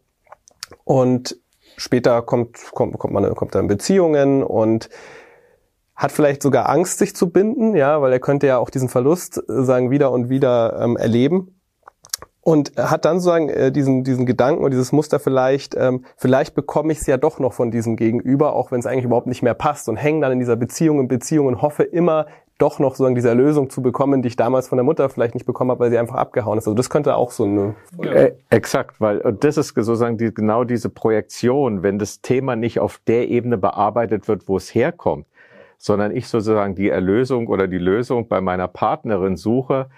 [0.84, 1.40] Und
[1.78, 4.90] später kommt, kommt, kommt man kommt dann Beziehungen und
[5.96, 9.38] hat vielleicht sogar Angst, sich zu binden, ja, weil er könnte ja auch diesen Verlust
[9.38, 11.61] äh, sagen wieder und wieder ähm, erleben
[12.42, 16.92] und hat dann sozusagen äh, diesen, diesen Gedanken oder dieses Muster vielleicht, ähm, vielleicht bekomme
[16.92, 19.54] ich es ja doch noch von diesem Gegenüber, auch wenn es eigentlich überhaupt nicht mehr
[19.54, 22.26] passt und hängen dann in dieser Beziehung und Beziehung und hoffe immer
[22.58, 25.48] doch noch sozusagen diese Erlösung zu bekommen, die ich damals von der Mutter vielleicht nicht
[25.48, 26.68] bekommen habe, weil sie einfach abgehauen ist.
[26.68, 27.76] Also das könnte auch so eine...
[28.04, 33.00] Äh, exakt, weil das ist sozusagen die, genau diese Projektion, wenn das Thema nicht auf
[33.08, 35.26] der Ebene bearbeitet wird, wo es herkommt,
[35.80, 39.90] sondern ich sozusagen die Erlösung oder die Lösung bei meiner Partnerin suche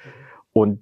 [0.53, 0.79] und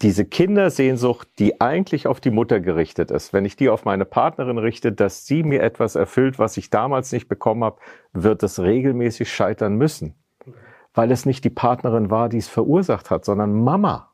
[0.00, 4.58] diese Kindersehnsucht, die eigentlich auf die Mutter gerichtet ist, wenn ich die auf meine Partnerin
[4.58, 7.80] richte, dass sie mir etwas erfüllt, was ich damals nicht bekommen habe,
[8.12, 10.14] wird es regelmäßig scheitern müssen.
[10.94, 14.12] Weil es nicht die Partnerin war, die es verursacht hat, sondern Mama.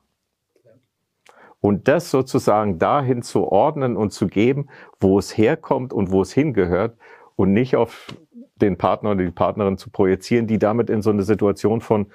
[1.61, 4.69] Und das sozusagen dahin zu ordnen und zu geben,
[5.01, 6.97] wo es herkommt und wo es hingehört
[7.37, 8.15] und nicht auf
[8.57, 12.07] den Partner oder die Partnerin zu projizieren, die damit in so eine Situation von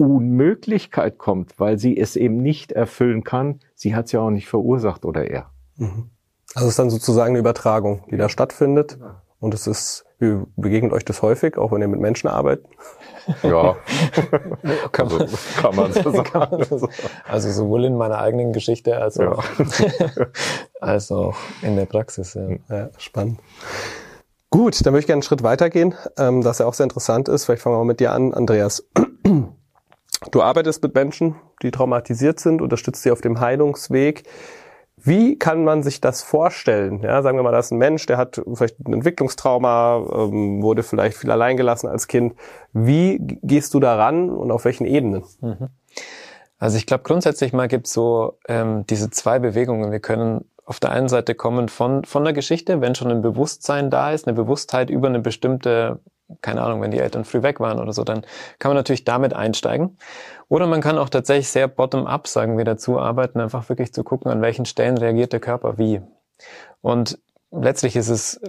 [0.00, 3.60] Unmöglichkeit kommt, weil sie es eben nicht erfüllen kann.
[3.74, 5.50] Sie hat es ja auch nicht verursacht oder er.
[5.76, 6.10] Mhm.
[6.54, 8.98] Also es ist dann sozusagen eine Übertragung, die da stattfindet.
[9.38, 12.66] Und es ist, wie begegnet euch das häufig, auch wenn ihr mit Menschen arbeitet?
[13.42, 13.76] Ja,
[14.92, 16.88] kann, man, also, kann man so sagen.
[17.26, 20.26] Also sowohl in meiner eigenen Geschichte als auch, ja.
[20.80, 22.34] als auch in der Praxis.
[22.34, 22.48] Ja.
[22.68, 23.38] ja spannend.
[24.50, 27.44] Gut, dann möchte ich gerne einen Schritt weitergehen, ähm, das ja auch sehr interessant ist.
[27.44, 28.84] Vielleicht fangen wir mal mit dir an, Andreas.
[30.30, 34.24] Du arbeitest mit Menschen, die traumatisiert sind, unterstützt sie auf dem Heilungsweg.
[35.02, 37.02] Wie kann man sich das vorstellen?
[37.02, 40.82] Ja, sagen wir mal, da ist ein Mensch, der hat vielleicht ein Entwicklungstrauma, ähm, wurde
[40.82, 42.34] vielleicht viel alleingelassen als Kind.
[42.74, 45.24] Wie gehst du daran und auf welchen Ebenen?
[45.40, 45.68] Mhm.
[46.58, 49.90] Also ich glaube grundsätzlich mal gibt es so ähm, diese zwei Bewegungen.
[49.90, 53.90] Wir können auf der einen Seite kommen von, von der Geschichte, wenn schon ein Bewusstsein
[53.90, 55.98] da ist, eine Bewusstheit über eine bestimmte,
[56.42, 58.22] keine Ahnung, wenn die Eltern früh weg waren oder so, dann
[58.58, 59.96] kann man natürlich damit einsteigen.
[60.48, 64.30] Oder man kann auch tatsächlich sehr bottom-up, sagen wir dazu, arbeiten, einfach wirklich zu gucken,
[64.30, 66.00] an welchen Stellen reagiert der Körper wie.
[66.80, 67.18] Und
[67.50, 68.40] letztlich ist es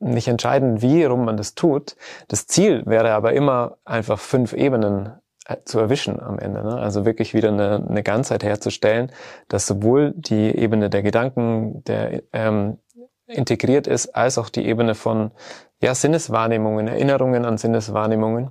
[0.00, 1.96] nicht entscheidend, wie rum man das tut.
[2.28, 5.12] Das Ziel wäre aber immer einfach fünf Ebenen
[5.46, 6.62] äh, zu erwischen am Ende.
[6.62, 6.76] Ne?
[6.78, 9.10] Also wirklich wieder eine, eine Ganzheit herzustellen,
[9.48, 12.78] dass sowohl die Ebene der Gedanken, der ähm,
[13.26, 15.32] integriert ist, als auch die Ebene von
[15.80, 18.50] ja, Sinneswahrnehmungen, Erinnerungen an Sinneswahrnehmungen,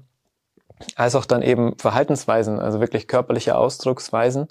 [0.96, 4.48] als auch dann eben Verhaltensweisen, also wirklich körperliche Ausdrucksweisen,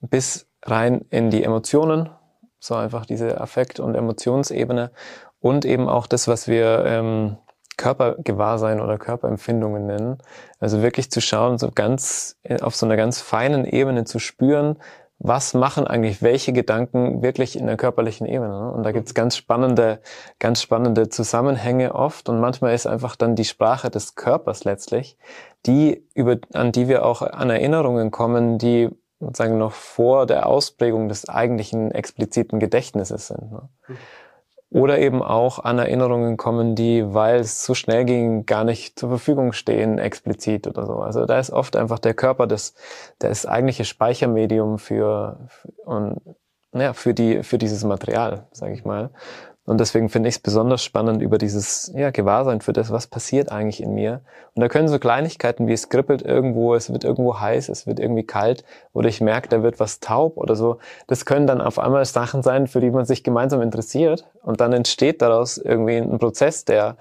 [0.00, 2.10] bis rein in die Emotionen,
[2.58, 4.92] so einfach diese Affekt- und Emotionsebene
[5.40, 7.36] und eben auch das, was wir ähm,
[7.76, 10.18] Körpergewahrsein oder Körperempfindungen nennen.
[10.60, 14.76] Also wirklich zu schauen, so ganz äh, auf so einer ganz feinen Ebene zu spüren,
[15.24, 18.50] was machen eigentlich welche Gedanken wirklich in der körperlichen Ebene.
[18.50, 18.72] Ne?
[18.72, 20.00] Und da gibt's ganz spannende,
[20.40, 22.28] ganz spannende Zusammenhänge oft.
[22.28, 25.16] Und manchmal ist einfach dann die Sprache des Körpers letztlich,
[25.64, 28.88] die über, an die wir auch an Erinnerungen kommen, die
[29.20, 33.52] sozusagen noch vor der Ausprägung des eigentlichen expliziten Gedächtnisses sind.
[33.52, 33.68] Ne?
[33.86, 33.96] Mhm.
[34.72, 39.10] Oder eben auch an Erinnerungen kommen, die, weil es zu schnell ging, gar nicht zur
[39.10, 40.94] Verfügung stehen, explizit oder so.
[40.94, 42.74] Also da ist oft einfach der Körper das,
[43.18, 45.48] das eigentliche Speichermedium für,
[45.84, 46.20] und,
[46.74, 49.10] ja, für, die, für dieses Material, sage ich mal.
[49.64, 53.52] Und deswegen finde ich es besonders spannend über dieses ja, Gewahrsein für das, was passiert
[53.52, 54.22] eigentlich in mir.
[54.54, 58.00] Und da können so Kleinigkeiten wie es kribbelt irgendwo, es wird irgendwo heiß, es wird
[58.00, 60.78] irgendwie kalt oder ich merke, da wird was taub oder so.
[61.06, 64.28] Das können dann auf einmal Sachen sein, für die man sich gemeinsam interessiert.
[64.42, 66.96] Und dann entsteht daraus irgendwie ein Prozess, der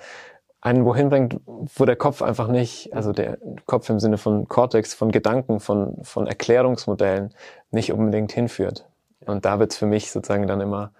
[0.62, 4.94] einen wohin bringt, wo der Kopf einfach nicht, also der Kopf im Sinne von Cortex,
[4.94, 7.34] von Gedanken, von, von Erklärungsmodellen
[7.72, 8.86] nicht unbedingt hinführt.
[9.26, 10.92] Und da wird es für mich sozusagen dann immer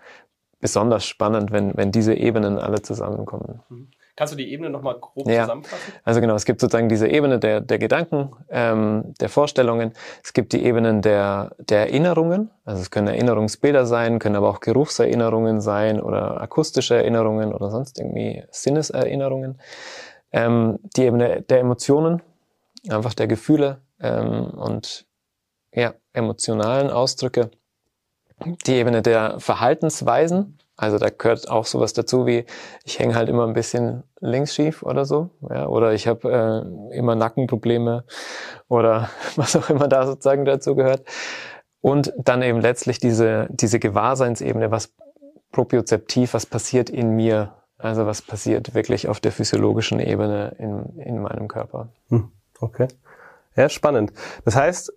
[0.62, 3.62] besonders spannend, wenn, wenn diese Ebenen alle zusammenkommen.
[3.70, 3.90] Mhm.
[4.16, 5.44] Kannst du die Ebene nochmal grob ja.
[5.44, 5.94] zusammenfassen?
[6.04, 9.94] Also genau, es gibt sozusagen diese Ebene der, der Gedanken, ähm, der Vorstellungen.
[10.24, 12.52] Es gibt die Ebenen der, der Erinnerungen.
[12.66, 18.00] Also es können Erinnerungsbilder sein, können aber auch Geruchserinnerungen sein oder akustische Erinnerungen oder sonst
[18.00, 19.60] irgendwie Sinneserinnerungen.
[20.32, 22.22] Ähm, die Ebene der Emotionen,
[22.90, 25.08] einfach der Gefühle ähm, und
[25.74, 27.50] ja, emotionalen Ausdrücke
[28.66, 30.58] die Ebene der Verhaltensweisen.
[30.78, 32.46] Also da gehört auch sowas dazu wie,
[32.84, 35.30] ich hänge halt immer ein bisschen links schief oder so.
[35.50, 38.04] Ja, oder ich habe äh, immer Nackenprobleme
[38.68, 41.06] oder was auch immer da sozusagen dazu gehört.
[41.82, 44.94] Und dann eben letztlich diese, diese Gewahrseinsebene, was
[45.52, 51.22] propriozeptiv, was passiert in mir, also was passiert wirklich auf der physiologischen Ebene in, in
[51.22, 51.90] meinem Körper.
[52.10, 52.88] Hm, okay.
[53.56, 54.14] Ja, spannend.
[54.46, 54.94] Das heißt,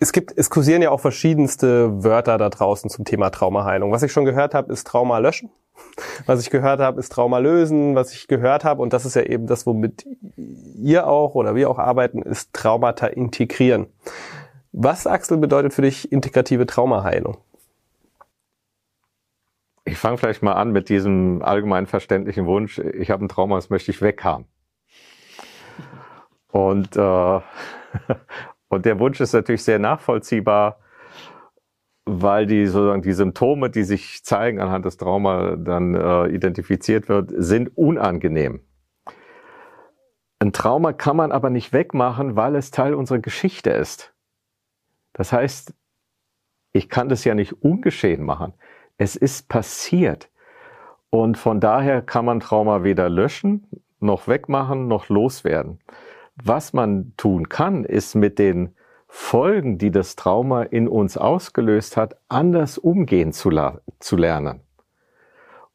[0.00, 3.92] es gibt, es kursieren ja auch verschiedenste Wörter da draußen zum Thema Traumaheilung.
[3.92, 5.50] Was ich schon gehört habe, ist Trauma löschen.
[6.26, 7.94] Was ich gehört habe, ist Trauma lösen.
[7.94, 11.70] Was ich gehört habe, und das ist ja eben das, womit ihr auch oder wir
[11.70, 13.86] auch arbeiten, ist Traumata integrieren.
[14.72, 17.38] Was, Axel, bedeutet für dich integrative Traumaheilung?
[19.84, 23.70] Ich fange vielleicht mal an mit diesem allgemein verständlichen Wunsch, ich habe ein Trauma, das
[23.70, 24.44] möchte ich weghaben.
[26.52, 27.40] Und äh,
[28.68, 30.78] Und der Wunsch ist natürlich sehr nachvollziehbar,
[32.04, 37.32] weil die sozusagen die Symptome, die sich zeigen anhand des Trauma dann äh, identifiziert wird,
[37.36, 38.60] sind unangenehm.
[40.38, 44.14] Ein Trauma kann man aber nicht wegmachen, weil es Teil unserer Geschichte ist.
[45.12, 45.74] Das heißt,
[46.72, 48.54] ich kann das ja nicht ungeschehen machen.
[48.98, 50.30] Es ist passiert.
[51.10, 53.66] Und von daher kann man Trauma weder löschen,
[54.00, 55.80] noch wegmachen, noch loswerden.
[56.42, 58.74] Was man tun kann, ist mit den
[59.08, 63.50] Folgen, die das Trauma in uns ausgelöst hat, anders umgehen zu,
[63.98, 64.60] zu lernen.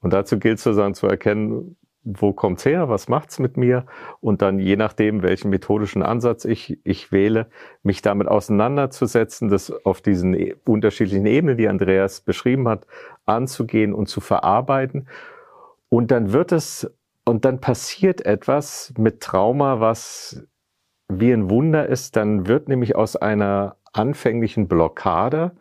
[0.02, 3.86] Und dazu gilt es sozusagen zu erkennen, wo kommt's her, was macht's mit mir
[4.20, 7.48] und dann je nachdem, welchen methodischen Ansatz ich, ich wähle,
[7.82, 12.86] mich damit auseinanderzusetzen, das auf diesen e, unterschiedlichen Ebenen, die Andreas beschrieben hat,
[13.26, 15.08] anzugehen und zu verarbeiten.
[15.88, 16.94] Und dann wird es,
[17.24, 20.46] und dann passiert etwas mit Trauma, was
[21.20, 25.52] wie ein Wunder ist, dann wird nämlich aus einer anfänglichen Blockade,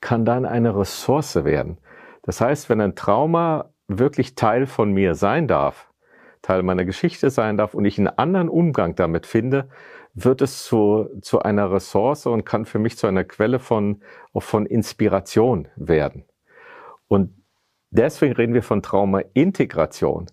[0.00, 1.78] kann dann eine Ressource werden.
[2.22, 5.90] Das heißt, wenn ein Trauma wirklich Teil von mir sein darf,
[6.42, 9.68] Teil meiner Geschichte sein darf und ich einen anderen Umgang damit finde,
[10.14, 14.02] wird es zu, zu einer Ressource und kann für mich zu einer Quelle von,
[14.36, 16.24] von Inspiration werden.
[17.08, 17.34] Und
[17.90, 20.26] deswegen reden wir von Trauma-Integration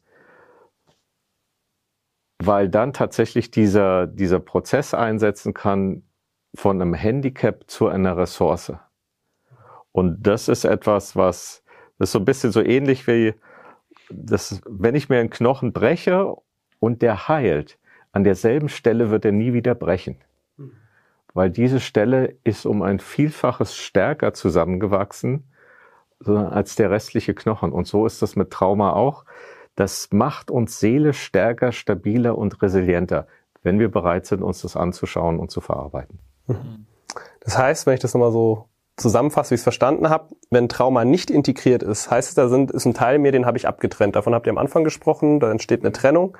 [2.45, 6.03] weil dann tatsächlich dieser, dieser Prozess einsetzen kann,
[6.55, 8.73] von einem Handicap zu einer Ressource.
[9.91, 11.63] Und das ist etwas, was,
[11.97, 13.33] das ist so ein bisschen so ähnlich wie,
[14.09, 16.35] das, wenn ich mir einen Knochen breche
[16.79, 17.79] und der heilt,
[18.11, 20.17] an derselben Stelle wird er nie wieder brechen.
[21.33, 25.51] Weil diese Stelle ist um ein Vielfaches stärker zusammengewachsen
[26.23, 27.71] als der restliche Knochen.
[27.71, 29.25] Und so ist das mit Trauma auch.
[29.75, 33.27] Das macht uns Seele stärker, stabiler und resilienter,
[33.63, 36.19] wenn wir bereit sind, uns das anzuschauen und zu verarbeiten.
[37.39, 38.67] Das heißt, wenn ich das nochmal so
[38.97, 42.71] zusammenfasse, wie ich es verstanden habe, wenn Trauma nicht integriert ist, heißt es, da sind,
[42.71, 44.15] ist ein Teil mir, den habe ich abgetrennt.
[44.15, 46.37] Davon habt ihr am Anfang gesprochen, da entsteht eine Trennung.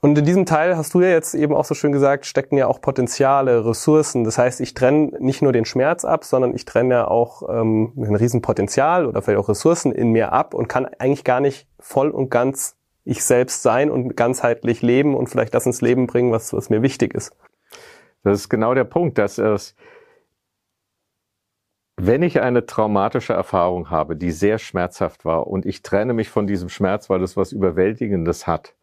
[0.00, 2.68] Und in diesem Teil hast du ja jetzt eben auch so schön gesagt, stecken ja
[2.68, 4.22] auch Potenziale, Ressourcen.
[4.22, 7.92] Das heißt, ich trenne nicht nur den Schmerz ab, sondern ich trenne ja auch ähm,
[7.96, 12.10] ein Riesenpotenzial oder vielleicht auch Ressourcen in mir ab und kann eigentlich gar nicht voll
[12.10, 16.52] und ganz ich selbst sein und ganzheitlich leben und vielleicht das ins Leben bringen, was,
[16.52, 17.34] was mir wichtig ist.
[18.22, 19.74] Das ist genau der Punkt, dass es,
[21.96, 26.46] wenn ich eine traumatische Erfahrung habe, die sehr schmerzhaft war und ich trenne mich von
[26.46, 28.74] diesem Schmerz, weil es was Überwältigendes hat,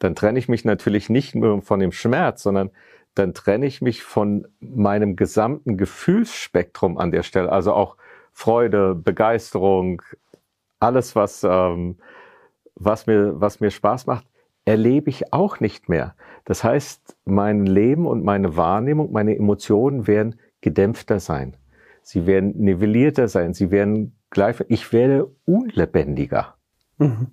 [0.00, 2.70] dann trenne ich mich natürlich nicht nur von dem Schmerz, sondern
[3.14, 7.96] dann trenne ich mich von meinem gesamten Gefühlsspektrum an der Stelle, also auch
[8.32, 10.02] Freude, Begeisterung,
[10.80, 11.96] alles, was, ähm,
[12.74, 14.26] was, mir, was mir Spaß macht,
[14.64, 16.14] erlebe ich auch nicht mehr.
[16.44, 21.56] Das heißt, mein Leben und meine Wahrnehmung, meine Emotionen werden gedämpfter sein.
[22.02, 23.52] Sie werden nivellierter sein.
[23.52, 26.54] Sie werden gleich, ich werde unlebendiger.
[26.98, 27.26] Mhm.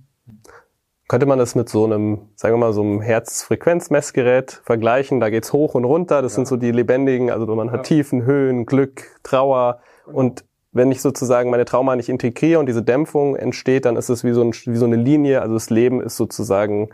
[1.08, 5.22] Könnte man das mit so einem, sagen wir mal, so einem Herzfrequenzmessgerät vergleichen?
[5.22, 6.22] Da geht's hoch und runter.
[6.22, 6.38] Das ja.
[6.38, 7.98] sind so die lebendigen, also man hat ja.
[7.98, 9.80] Tiefen, Höhen, Glück, Trauer.
[10.06, 10.18] Genau.
[10.18, 10.44] Und
[10.74, 14.34] wenn ich sozusagen meine Trauma nicht integriere und diese Dämpfung entsteht, dann ist es wie
[14.34, 15.42] so, ein, wie so eine Linie.
[15.42, 16.90] Also das Leben ist sozusagen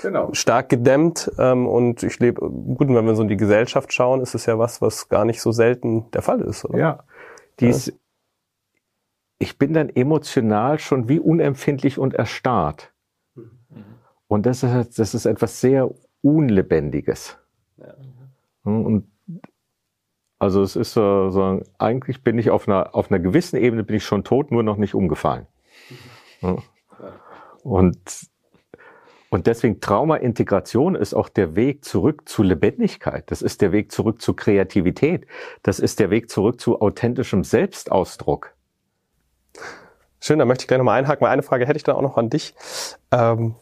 [0.00, 0.32] genau.
[0.32, 1.30] stark gedämmt.
[1.38, 4.58] Ähm, und ich lebe, gut, wenn wir so in die Gesellschaft schauen, ist es ja
[4.58, 6.64] was, was gar nicht so selten der Fall ist.
[6.64, 6.78] Oder?
[6.78, 7.04] Ja.
[7.60, 7.92] Dies, ja.
[9.38, 12.93] Ich bin dann emotional schon wie unempfindlich und erstarrt.
[14.34, 15.88] Und das ist, das ist etwas sehr
[16.20, 17.38] Unlebendiges.
[17.76, 17.94] Ja.
[18.64, 19.08] Und
[20.40, 23.94] also es ist so, so, eigentlich bin ich auf einer, auf einer gewissen Ebene bin
[23.94, 25.46] ich schon tot, nur noch nicht umgefallen.
[26.42, 26.58] Mhm.
[27.62, 27.96] Und,
[29.30, 33.30] und deswegen Trauma-Integration ist auch der Weg zurück zu Lebendigkeit.
[33.30, 35.28] Das ist der Weg zurück zu Kreativität.
[35.62, 38.52] Das ist der Weg zurück zu authentischem Selbstausdruck.
[40.18, 42.16] Schön, da möchte ich gleich nochmal einhaken, weil eine Frage hätte ich dann auch noch
[42.16, 42.56] an dich.
[43.12, 43.54] Ähm,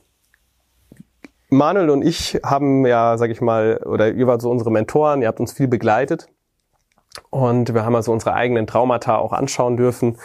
[1.53, 5.29] Manuel und ich haben ja, sag ich mal, oder ihr wart so unsere Mentoren, ihr
[5.29, 6.29] habt uns viel begleitet
[7.29, 10.19] und wir haben also unsere eigenen Traumata auch anschauen dürfen.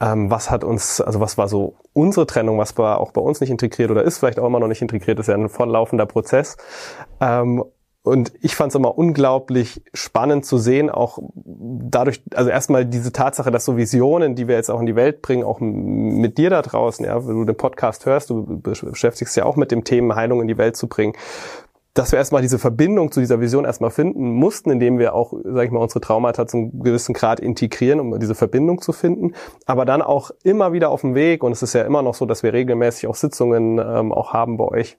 [0.00, 3.40] Ähm, was hat uns, also was war so unsere Trennung, was war auch bei uns
[3.40, 6.56] nicht integriert oder ist vielleicht auch immer noch nicht integriert, ist ja ein fortlaufender Prozess.
[7.20, 7.62] Ähm,
[8.04, 13.52] und ich fand es immer unglaublich spannend zu sehen, auch dadurch, also erstmal diese Tatsache,
[13.52, 16.62] dass so Visionen, die wir jetzt auch in die Welt bringen, auch mit dir da
[16.62, 20.40] draußen, ja, wenn du den Podcast hörst, du beschäftigst ja auch mit dem Thema Heilung
[20.40, 21.14] in die Welt zu bringen,
[21.94, 25.66] dass wir erstmal diese Verbindung zu dieser Vision erstmal finden mussten, indem wir auch, sag
[25.66, 29.34] ich mal, unsere Traumata zum gewissen Grad integrieren, um diese Verbindung zu finden.
[29.66, 32.24] Aber dann auch immer wieder auf dem Weg, und es ist ja immer noch so,
[32.24, 34.96] dass wir regelmäßig auch Sitzungen ähm, auch haben bei euch,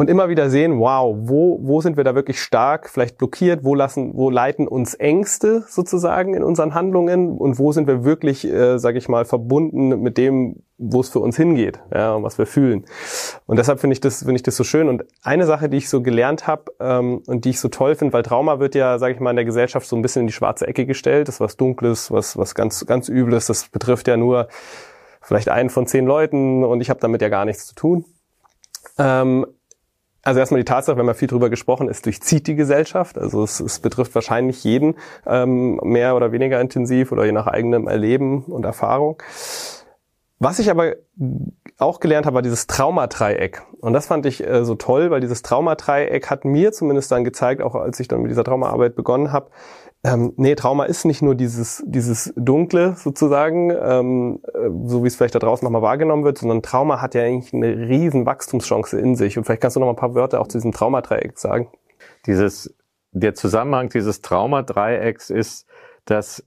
[0.00, 3.74] und immer wieder sehen, wow, wo, wo sind wir da wirklich stark, vielleicht blockiert, wo
[3.74, 8.78] lassen, wo leiten uns Ängste sozusagen in unseren Handlungen und wo sind wir wirklich, äh,
[8.78, 12.46] sage ich mal, verbunden mit dem, wo es für uns hingeht, ja, und was wir
[12.46, 12.86] fühlen.
[13.44, 14.88] Und deshalb finde ich das, finde ich das so schön.
[14.88, 18.14] Und eine Sache, die ich so gelernt habe ähm, und die ich so toll finde,
[18.14, 20.32] weil Trauma wird ja, sage ich mal, in der Gesellschaft so ein bisschen in die
[20.32, 24.16] schwarze Ecke gestellt, das ist was Dunkles, was was ganz ganz Übles, das betrifft ja
[24.16, 24.48] nur
[25.20, 28.06] vielleicht einen von zehn Leuten und ich habe damit ja gar nichts zu tun.
[28.96, 29.44] Ähm,
[30.22, 33.16] also erstmal die Tatsache, wenn man viel drüber gesprochen ist, durchzieht die Gesellschaft.
[33.16, 34.96] Also es, es betrifft wahrscheinlich jeden
[35.26, 39.22] ähm, mehr oder weniger intensiv oder je nach eigenem Erleben und Erfahrung.
[40.38, 40.94] Was ich aber
[41.78, 43.62] auch gelernt habe, war dieses Traumadreieck.
[43.80, 47.62] Und das fand ich äh, so toll, weil dieses Traumadreieck hat mir zumindest dann gezeigt,
[47.62, 49.50] auch als ich dann mit dieser Traumaarbeit begonnen habe,
[50.02, 55.16] ähm, nee, Trauma ist nicht nur dieses, dieses Dunkle sozusagen, ähm, äh, so wie es
[55.16, 59.14] vielleicht da draußen nochmal wahrgenommen wird, sondern Trauma hat ja eigentlich eine riesen Wachstumschance in
[59.14, 59.36] sich.
[59.36, 61.68] Und vielleicht kannst du noch mal ein paar Wörter auch zu diesem Traumadreieck sagen.
[62.24, 62.74] Dieses,
[63.12, 65.66] der Zusammenhang dieses Traumadreiecks ist,
[66.06, 66.44] dass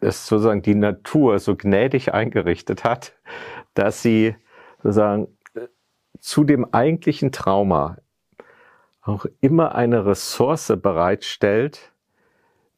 [0.00, 3.12] es sozusagen die Natur so gnädig eingerichtet hat,
[3.74, 4.34] dass sie
[4.82, 5.28] sozusagen
[6.18, 7.98] zu dem eigentlichen Trauma
[9.02, 11.92] auch immer eine Ressource bereitstellt,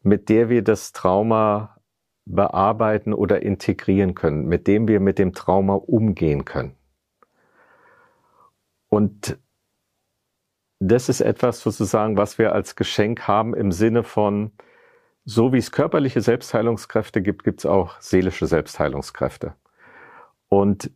[0.03, 1.76] mit der wir das Trauma
[2.24, 6.76] bearbeiten oder integrieren können, mit dem wir mit dem Trauma umgehen können.
[8.88, 9.38] Und
[10.80, 14.53] das ist etwas sozusagen, was wir als Geschenk haben im Sinne von,
[15.24, 19.55] so wie es körperliche Selbstheilungskräfte gibt, gibt es auch seelische Selbstheilungskräfte.
[20.48, 20.90] Und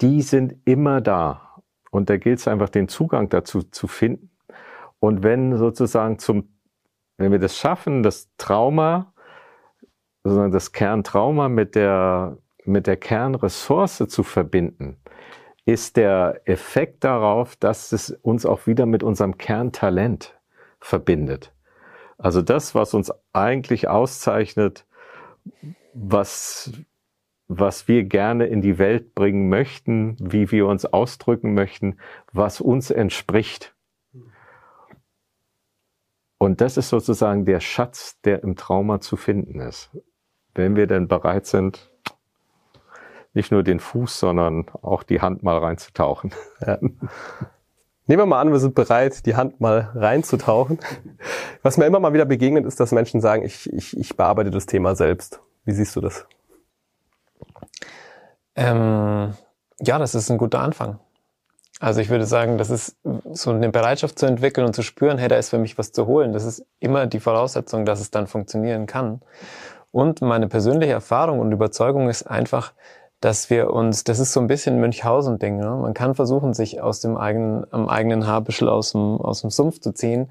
[0.00, 1.62] die sind immer da.
[1.90, 4.30] Und da gilt es einfach, den Zugang dazu zu finden.
[4.98, 6.59] Und wenn sozusagen zum,
[7.20, 9.12] wenn wir das schaffen, das Trauma,
[10.24, 14.96] sozusagen das Kerntrauma mit der, mit der Kernressource zu verbinden,
[15.66, 20.38] ist der Effekt darauf, dass es uns auch wieder mit unserem Kerntalent
[20.80, 21.52] verbindet.
[22.16, 24.86] Also das, was uns eigentlich auszeichnet,
[25.92, 26.72] was,
[27.48, 31.98] was wir gerne in die Welt bringen möchten, wie wir uns ausdrücken möchten,
[32.32, 33.74] was uns entspricht.
[36.42, 39.90] Und das ist sozusagen der Schatz, der im Trauma zu finden ist.
[40.54, 41.90] Wenn wir denn bereit sind,
[43.34, 46.32] nicht nur den Fuß, sondern auch die Hand mal reinzutauchen.
[46.66, 46.78] Ja.
[46.80, 50.78] Nehmen wir mal an, wir sind bereit, die Hand mal reinzutauchen.
[51.62, 54.64] Was mir immer mal wieder begegnet, ist, dass Menschen sagen, ich, ich, ich bearbeite das
[54.64, 55.42] Thema selbst.
[55.66, 56.26] Wie siehst du das?
[58.56, 59.34] Ähm,
[59.78, 61.00] ja, das ist ein guter Anfang.
[61.80, 62.96] Also ich würde sagen, das ist
[63.32, 66.06] so eine Bereitschaft zu entwickeln und zu spüren, hey, da ist für mich was zu
[66.06, 66.34] holen.
[66.34, 69.22] Das ist immer die Voraussetzung, dass es dann funktionieren kann.
[69.90, 72.74] Und meine persönliche Erfahrung und Überzeugung ist einfach,
[73.20, 75.70] dass wir uns, das ist so ein bisschen Münchhausen-Ding, ne?
[75.70, 79.80] man kann versuchen, sich aus dem eigenen, am eigenen Haarbüschel aus dem, aus dem Sumpf
[79.80, 80.30] zu ziehen.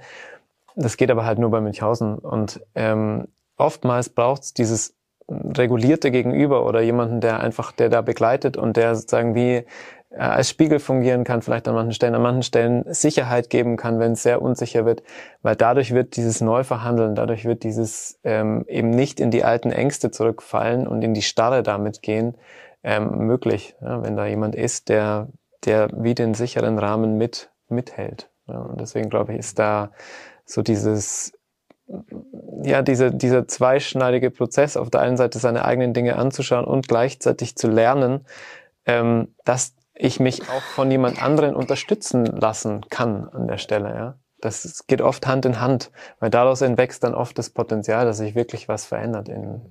[0.76, 2.20] Das geht aber halt nur bei Münchhausen.
[2.20, 3.28] Und ähm,
[3.58, 4.96] oftmals braucht es dieses
[5.28, 9.66] regulierte Gegenüber oder jemanden, der einfach, der da begleitet und der sozusagen wie
[10.10, 14.00] äh, als Spiegel fungieren kann, vielleicht an manchen Stellen, an manchen Stellen Sicherheit geben kann,
[14.00, 15.04] wenn es sehr unsicher wird,
[15.42, 20.12] weil dadurch wird dieses Neuverhandeln, dadurch wird dieses ähm, eben nicht in die alten Ängste
[20.12, 22.36] zurückfallen und in die Starre damit gehen,
[22.84, 25.28] ähm, möglich, ja, wenn da jemand ist, der,
[25.66, 28.30] der wie den sicheren Rahmen mit, mithält.
[28.48, 29.92] Ja, und deswegen glaube ich, ist da
[30.46, 31.34] so dieses,
[32.64, 37.56] ja, diese, dieser zweischneidige Prozess, auf der einen Seite seine eigenen Dinge anzuschauen und gleichzeitig
[37.56, 38.26] zu lernen,
[38.86, 44.16] ähm, dass ich mich auch von jemand anderen unterstützen lassen kann an der Stelle, ja.
[44.42, 45.92] Das geht oft Hand in Hand,
[46.22, 49.62] weil daraus entwächst dann oft das Potenzial, dass sich wirklich was verändert in,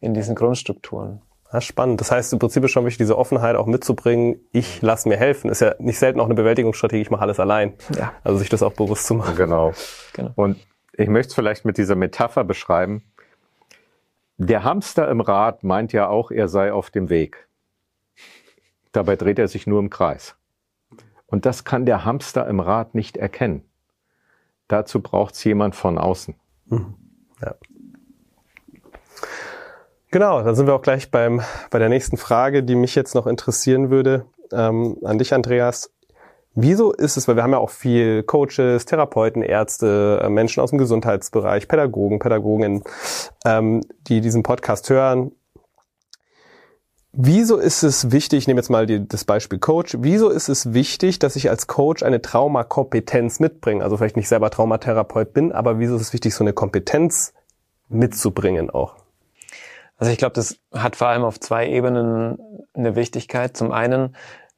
[0.00, 1.22] in diesen Grundstrukturen.
[1.50, 2.02] Ja, spannend.
[2.02, 4.36] Das heißt, im Prinzip ist schon wichtig, diese Offenheit auch mitzubringen.
[4.52, 5.50] Ich lasse mir helfen.
[5.50, 7.00] Ist ja nicht selten auch eine Bewältigungsstrategie.
[7.00, 7.72] Ich mache alles allein.
[7.96, 8.12] Ja.
[8.22, 9.36] Also sich das auch bewusst zu machen.
[9.36, 9.72] Genau.
[10.12, 10.32] genau.
[10.34, 10.58] Und
[10.92, 13.02] ich möchte es vielleicht mit dieser Metapher beschreiben.
[14.36, 17.48] Der Hamster im Rad meint ja auch, er sei auf dem Weg.
[18.92, 20.36] Dabei dreht er sich nur im Kreis.
[21.26, 23.64] Und das kann der Hamster im Rad nicht erkennen.
[24.68, 26.34] Dazu braucht es jemand von außen.
[26.66, 26.94] Mhm.
[27.40, 27.54] Ja.
[30.10, 31.40] Genau, dann sind wir auch gleich beim,
[31.70, 35.90] bei der nächsten Frage, die mich jetzt noch interessieren würde, ähm, an dich, Andreas.
[36.54, 40.68] Wieso ist es, weil wir haben ja auch viel Coaches, Therapeuten, Ärzte, äh, Menschen aus
[40.68, 42.82] dem Gesundheitsbereich, Pädagogen, Pädagoginnen,
[43.46, 45.32] ähm, die diesen Podcast hören.
[47.14, 50.72] Wieso ist es wichtig, ich nehme jetzt mal die, das Beispiel Coach, wieso ist es
[50.72, 53.84] wichtig, dass ich als Coach eine Traumakompetenz mitbringe?
[53.84, 57.34] Also vielleicht nicht selber Traumatherapeut bin, aber wieso ist es wichtig, so eine Kompetenz
[57.90, 58.96] mitzubringen auch?
[59.98, 62.38] Also ich glaube, das hat vor allem auf zwei Ebenen
[62.72, 63.56] eine Wichtigkeit.
[63.56, 64.16] Zum einen,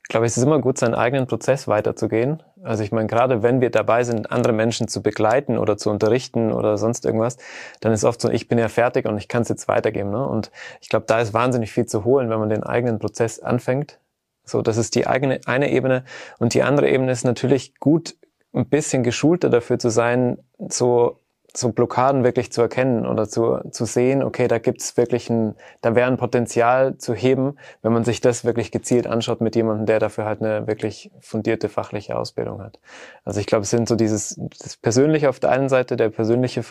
[0.09, 2.43] glaube ich, es ist immer gut, seinen eigenen Prozess weiterzugehen.
[2.63, 6.53] Also ich meine, gerade wenn wir dabei sind, andere Menschen zu begleiten oder zu unterrichten
[6.53, 7.37] oder sonst irgendwas,
[7.81, 10.11] dann ist oft so, ich bin ja fertig und ich kann es jetzt weitergeben.
[10.11, 10.27] Ne?
[10.27, 10.51] Und
[10.81, 13.99] ich glaube, da ist wahnsinnig viel zu holen, wenn man den eigenen Prozess anfängt.
[14.45, 16.05] So, das ist die eigene eine Ebene.
[16.39, 18.17] Und die andere Ebene ist natürlich gut,
[18.53, 20.39] ein bisschen geschulter dafür zu sein,
[20.69, 21.19] so
[21.57, 25.95] so Blockaden wirklich zu erkennen oder zu, zu sehen, okay, da gibt's wirklich ein, da
[25.95, 30.01] wäre ein Potenzial zu heben, wenn man sich das wirklich gezielt anschaut mit jemandem, der
[30.01, 32.81] dafür halt eine wirklich fundierte fachliche Ausbildung hat.
[33.25, 36.63] Also ich glaube, es sind so dieses das Persönliche auf der einen Seite, der persönliche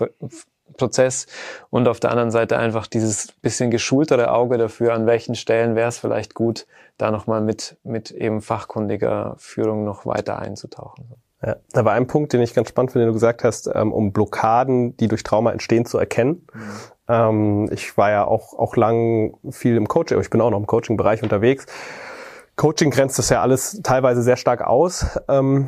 [0.78, 1.28] Prozess
[1.70, 5.90] und auf der anderen Seite einfach dieses bisschen geschultere Auge dafür, an welchen Stellen wäre
[5.90, 6.68] es vielleicht gut,
[6.98, 11.23] da nochmal mit, mit eben fachkundiger Führung noch weiter einzutauchen.
[11.46, 13.92] Ja, da war ein Punkt, den ich ganz spannend finde, den du gesagt hast, ähm,
[13.92, 16.48] um Blockaden, die durch Trauma entstehen, zu erkennen.
[16.54, 17.70] Mhm.
[17.72, 20.66] Ich war ja auch, auch lang viel im Coaching, aber ich bin auch noch im
[20.66, 21.66] Coaching-Bereich unterwegs.
[22.56, 25.20] Coaching grenzt das ja alles teilweise sehr stark aus.
[25.28, 25.68] Ähm,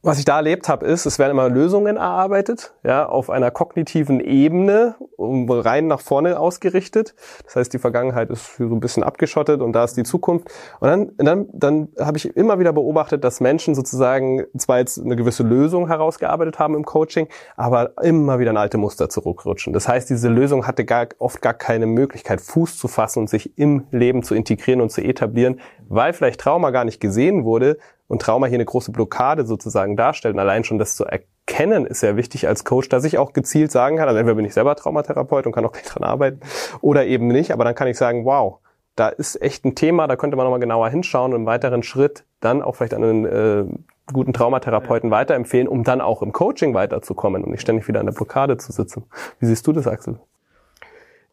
[0.00, 4.20] was ich da erlebt habe, ist, es werden immer Lösungen erarbeitet, ja, auf einer kognitiven
[4.20, 7.16] Ebene, rein nach vorne ausgerichtet.
[7.44, 10.48] Das heißt, die Vergangenheit ist so ein bisschen abgeschottet und da ist die Zukunft.
[10.78, 15.16] Und dann, dann, dann habe ich immer wieder beobachtet, dass Menschen sozusagen zwar jetzt eine
[15.16, 17.26] gewisse Lösung herausgearbeitet haben im Coaching,
[17.56, 19.72] aber immer wieder in alte Muster zurückrutschen.
[19.72, 23.58] Das heißt, diese Lösung hatte gar, oft gar keine Möglichkeit, Fuß zu fassen und sich
[23.58, 27.78] im Leben zu integrieren und zu etablieren, weil vielleicht Trauma gar nicht gesehen wurde,
[28.08, 30.34] und Trauma hier eine große Blockade sozusagen darstellt.
[30.34, 33.70] Und allein schon das zu erkennen ist sehr wichtig als Coach, dass ich auch gezielt
[33.70, 36.40] sagen kann, also entweder bin ich selber Traumatherapeut und kann auch dran arbeiten
[36.80, 38.58] oder eben nicht, aber dann kann ich sagen, wow,
[38.96, 42.24] da ist echt ein Thema, da könnte man nochmal genauer hinschauen und im weiteren Schritt
[42.40, 43.64] dann auch vielleicht an einen äh,
[44.12, 48.12] guten Traumatherapeuten weiterempfehlen, um dann auch im Coaching weiterzukommen und nicht ständig wieder an der
[48.12, 49.04] Blockade zu sitzen.
[49.38, 50.18] Wie siehst du das, Axel?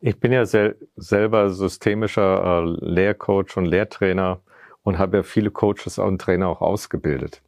[0.02, 4.42] Ich bin ja sel selber systemischer äh, Lehrcoach und Lehrtrainer
[4.86, 7.42] und habe ja viele Coaches und Trainer auch ausgebildet.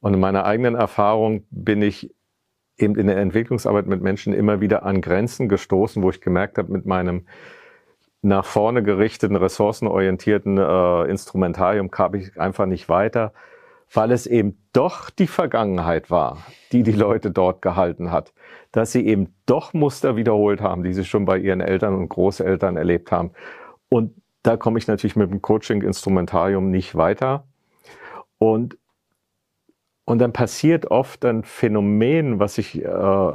[0.00, 2.12] Und in meiner eigenen Erfahrung bin ich
[2.76, 6.72] eben in der Entwicklungsarbeit mit Menschen immer wieder an Grenzen gestoßen, wo ich gemerkt habe,
[6.72, 7.26] mit meinem
[8.22, 13.32] nach vorne gerichteten, ressourcenorientierten äh, Instrumentarium kam ich einfach nicht weiter,
[13.94, 16.38] weil es eben doch die Vergangenheit war,
[16.72, 18.34] die die Leute dort gehalten hat,
[18.72, 22.76] dass sie eben doch Muster wiederholt haben, die sie schon bei ihren Eltern und Großeltern
[22.76, 23.30] erlebt haben.
[23.88, 27.44] Und da komme ich natürlich mit dem Coaching-Instrumentarium nicht weiter.
[28.38, 28.78] Und,
[30.04, 33.32] und dann passiert oft ein Phänomen, was ich, äh,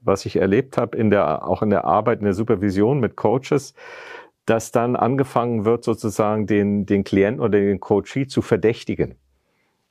[0.00, 3.74] was ich erlebt habe, in der, auch in der Arbeit, in der Supervision mit Coaches,
[4.44, 9.14] dass dann angefangen wird, sozusagen den, den Klienten oder den Coachee zu verdächtigen.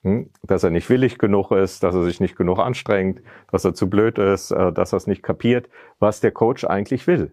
[0.03, 0.29] Hm?
[0.43, 3.89] Dass er nicht willig genug ist, dass er sich nicht genug anstrengt, dass er zu
[3.89, 7.31] blöd ist, äh, dass er es nicht kapiert, was der Coach eigentlich will.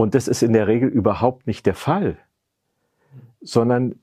[0.00, 2.16] Und das ist in der Regel überhaupt nicht der Fall,
[3.42, 3.96] sondern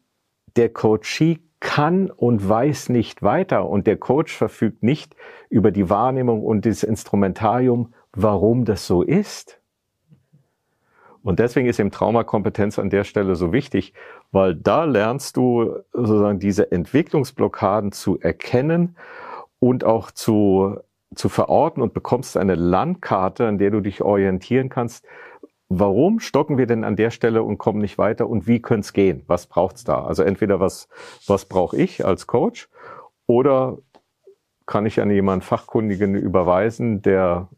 [0.56, 5.16] der Coachee kann und weiß nicht weiter und der Coach verfügt nicht
[5.50, 9.60] über die Wahrnehmung und das Instrumentarium, warum das so ist.
[11.24, 13.94] Und deswegen ist eben Traumakompetenz an der Stelle so wichtig,
[14.32, 18.96] weil da lernst du sozusagen diese Entwicklungsblockaden zu erkennen
[19.58, 20.78] und auch zu,
[21.16, 25.04] zu verorten und bekommst eine Landkarte, an der du dich orientieren kannst,
[25.70, 28.94] warum stocken wir denn an der Stelle und kommen nicht weiter und wie könnte es
[28.94, 29.24] gehen?
[29.28, 30.04] Was braucht's da?
[30.06, 30.88] Also entweder was,
[31.26, 32.70] was brauche ich als Coach
[33.26, 33.78] oder
[34.66, 37.50] kann ich an jemanden Fachkundigen überweisen, der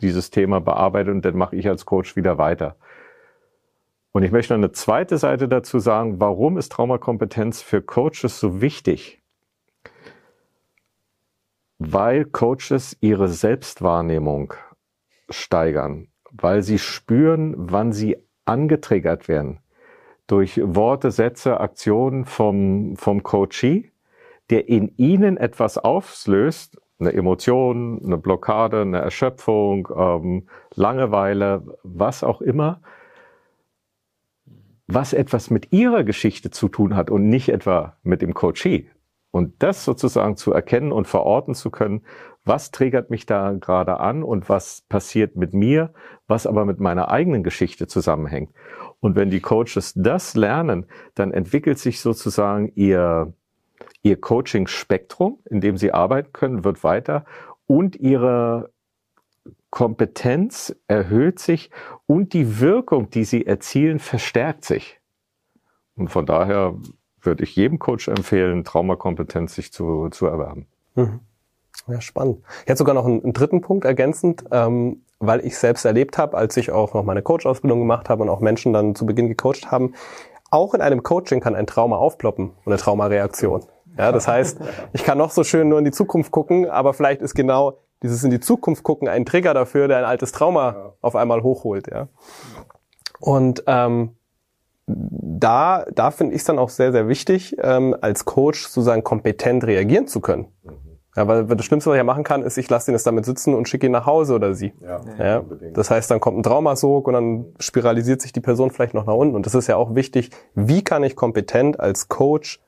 [0.00, 2.76] dieses Thema bearbeitet und dann mache ich als Coach wieder weiter.
[4.12, 8.60] Und ich möchte noch eine zweite Seite dazu sagen, warum ist Traumakompetenz für Coaches so
[8.60, 9.22] wichtig?
[11.78, 14.54] Weil Coaches ihre Selbstwahrnehmung
[15.30, 19.60] steigern weil sie spüren, wann sie angetriggert werden.
[20.26, 23.90] Durch Worte, Sätze, Aktionen vom, vom Coachee,
[24.50, 32.40] der in ihnen etwas auslöst, eine Emotion, eine Blockade, eine Erschöpfung, ähm, Langeweile, was auch
[32.40, 32.80] immer,
[34.86, 38.90] was etwas mit ihrer Geschichte zu tun hat und nicht etwa mit dem Coachee.
[39.30, 42.02] Und das sozusagen zu erkennen und verorten zu können,
[42.44, 45.92] was triggert mich da gerade an und was passiert mit mir,
[46.26, 48.50] was aber mit meiner eigenen Geschichte zusammenhängt.
[49.00, 53.32] Und wenn die Coaches das lernen, dann entwickelt sich sozusagen ihr,
[54.02, 57.24] ihr Coaching-Spektrum, in dem sie arbeiten können, wird weiter
[57.66, 58.70] und ihre
[59.70, 61.70] Kompetenz erhöht sich
[62.06, 64.98] und die Wirkung, die sie erzielen, verstärkt sich.
[65.94, 66.74] Und von daher
[67.28, 70.66] würde ich jedem Coach empfehlen, Traumakompetenz sich zu, zu erwerben.
[70.94, 71.20] Mhm.
[71.86, 72.40] Ja, spannend.
[72.62, 76.36] Ich hätte sogar noch einen, einen dritten Punkt ergänzend, ähm, weil ich selbst erlebt habe,
[76.36, 79.70] als ich auch noch meine Coach-Ausbildung gemacht habe und auch Menschen dann zu Beginn gecoacht
[79.70, 79.94] haben,
[80.50, 83.64] auch in einem Coaching kann ein Trauma aufploppen und eine Traumareaktion.
[83.96, 84.58] Ja, das heißt,
[84.92, 88.22] ich kann noch so schön nur in die Zukunft gucken, aber vielleicht ist genau dieses
[88.22, 91.88] in die Zukunft gucken ein Trigger dafür, der ein altes Trauma auf einmal hochholt.
[91.90, 92.08] Ja.
[93.18, 94.16] Und ähm,
[94.88, 99.64] da, da finde ich es dann auch sehr, sehr wichtig, ähm, als Coach sozusagen kompetent
[99.64, 100.48] reagieren zu können.
[101.16, 103.24] Ja, weil das Schlimmste, was ich ja machen kann, ist, ich lasse ihn jetzt damit
[103.24, 104.72] sitzen und schicke ihn nach Hause oder sie.
[104.80, 105.44] Ja, ja.
[105.74, 109.14] Das heißt, dann kommt ein Traumasog und dann spiralisiert sich die Person vielleicht noch nach
[109.14, 109.34] unten.
[109.34, 112.60] Und das ist ja auch wichtig, wie kann ich kompetent als Coach,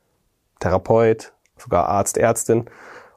[0.59, 2.64] Therapeut, sogar Arzt, Ärztin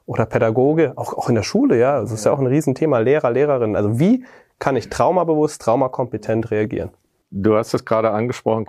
[0.06, 3.30] oder Pädagoge, auch, auch in der Schule, ja, das ist ja auch ein Riesenthema, Lehrer,
[3.30, 3.74] Lehrerin.
[3.74, 4.24] Also wie
[4.60, 6.90] kann ich traumabewusst, traumakompetent reagieren?
[7.36, 8.64] Du hast es gerade angesprochen,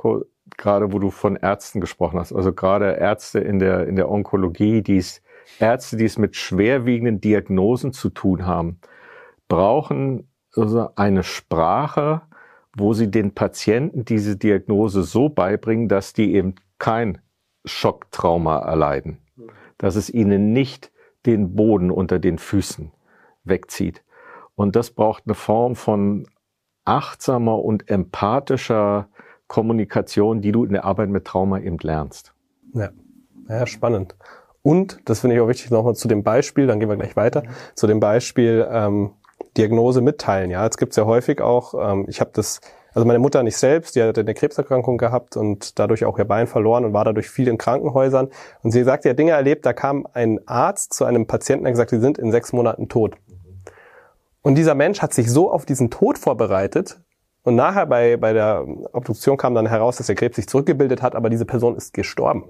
[0.58, 2.34] gerade wo du von Ärzten gesprochen hast.
[2.34, 5.22] Also gerade Ärzte in der, in der Onkologie, die es
[5.60, 8.80] Ärzte, die es mit schwerwiegenden Diagnosen zu tun haben,
[9.48, 12.24] brauchen also eine Sprache,
[12.76, 17.20] wo sie den Patienten diese Diagnose so beibringen, dass die eben kein
[17.66, 19.20] Schocktrauma erleiden,
[19.78, 20.92] dass es ihnen nicht
[21.28, 22.92] den Boden unter den Füßen
[23.44, 24.04] wegzieht.
[24.56, 26.26] Und das braucht eine Form von
[26.86, 29.08] achtsamer und empathischer
[29.48, 32.34] Kommunikation, die du in der Arbeit mit Trauma eben lernst.
[32.74, 32.90] Ja,
[33.50, 34.16] ja spannend.
[34.62, 37.44] Und, das finde ich auch wichtig, nochmal zu dem Beispiel, dann gehen wir gleich weiter,
[37.76, 39.12] zu dem Beispiel ähm,
[39.58, 40.50] Diagnose mitteilen.
[40.50, 42.62] Ja, jetzt gibt es ja häufig auch, ähm, ich habe das
[42.96, 46.48] Also meine Mutter nicht selbst, die hatte eine Krebserkrankung gehabt und dadurch auch ihr Bein
[46.48, 48.30] verloren und war dadurch viel in Krankenhäusern.
[48.64, 51.74] Und sie sagt, sie hat Dinge erlebt, da kam ein Arzt zu einem Patienten, der
[51.74, 53.18] gesagt, sie sind in sechs Monaten tot.
[54.46, 57.00] Und dieser Mensch hat sich so auf diesen Tod vorbereitet,
[57.42, 61.16] und nachher bei, bei der Obduktion kam dann heraus, dass der Krebs sich zurückgebildet hat,
[61.16, 62.44] aber diese Person ist gestorben.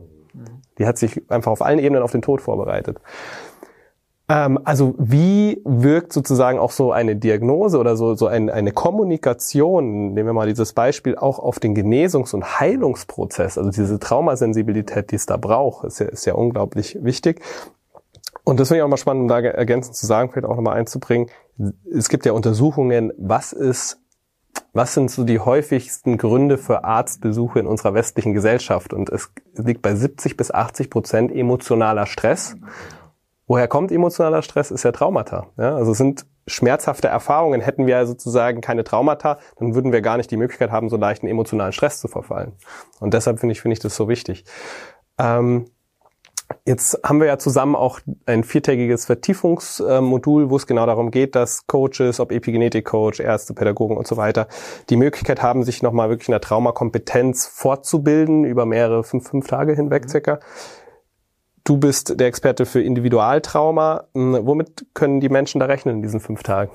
[0.78, 3.00] Die hat sich einfach auf allen Ebenen auf den Tod vorbereitet.
[4.28, 10.14] Ähm, also wie wirkt sozusagen auch so eine Diagnose oder so, so ein, eine Kommunikation,
[10.14, 15.16] nehmen wir mal dieses Beispiel, auch auf den Genesungs- und Heilungsprozess, also diese Traumasensibilität, die
[15.16, 17.41] es da braucht, ist ja, ist ja unglaublich wichtig.
[18.46, 20.78] Und das finde ich auch mal spannend, um da ergänzend zu sagen, vielleicht auch nochmal
[20.78, 21.30] einzubringen.
[21.91, 24.00] Es gibt ja Untersuchungen, was ist
[24.74, 28.93] was sind so die häufigsten Gründe für Arztbesuche in unserer westlichen Gesellschaft?
[28.93, 32.56] Und es liegt bei 70 bis 80 Prozent emotionaler Stress.
[33.48, 34.72] Woher kommt emotionaler Stress?
[34.72, 35.48] Ist ja Traumata.
[35.58, 37.62] Ja, also es sind schmerzhafte Erfahrungen.
[37.62, 41.28] Hätten wir sozusagen keine Traumata, dann würden wir gar nicht die Möglichkeit haben, so leichten
[41.28, 42.54] emotionalen Stress zu verfallen.
[43.00, 44.46] Und deshalb finde ich, finde ich das so wichtig.
[45.18, 45.66] Ähm,
[46.66, 51.66] Jetzt haben wir ja zusammen auch ein viertägiges Vertiefungsmodul, wo es genau darum geht, dass
[51.68, 54.48] Coaches, ob Epigenetik-Coach, Ärzte, Pädagogen und so weiter,
[54.89, 59.74] die Möglichkeit haben, sich nochmal wirklich in der Traumakompetenz fortzubilden über mehrere fünf, fünf Tage
[59.74, 60.10] hinweg mhm.
[60.10, 60.39] circa.
[61.64, 64.06] Du bist der Experte für Individualtrauma.
[64.14, 66.72] Hm, womit können die Menschen da rechnen in diesen fünf Tagen?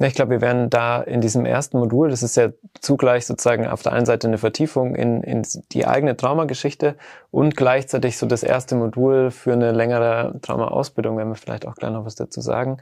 [0.00, 3.82] Ich glaube, wir werden da in diesem ersten Modul, das ist ja zugleich sozusagen auf
[3.82, 5.42] der einen Seite eine Vertiefung in, in
[5.72, 6.96] die eigene Traumageschichte
[7.32, 11.90] und gleichzeitig so das erste Modul für eine längere Traumaausbildung, werden wir vielleicht auch gleich
[11.90, 12.78] noch was dazu sagen.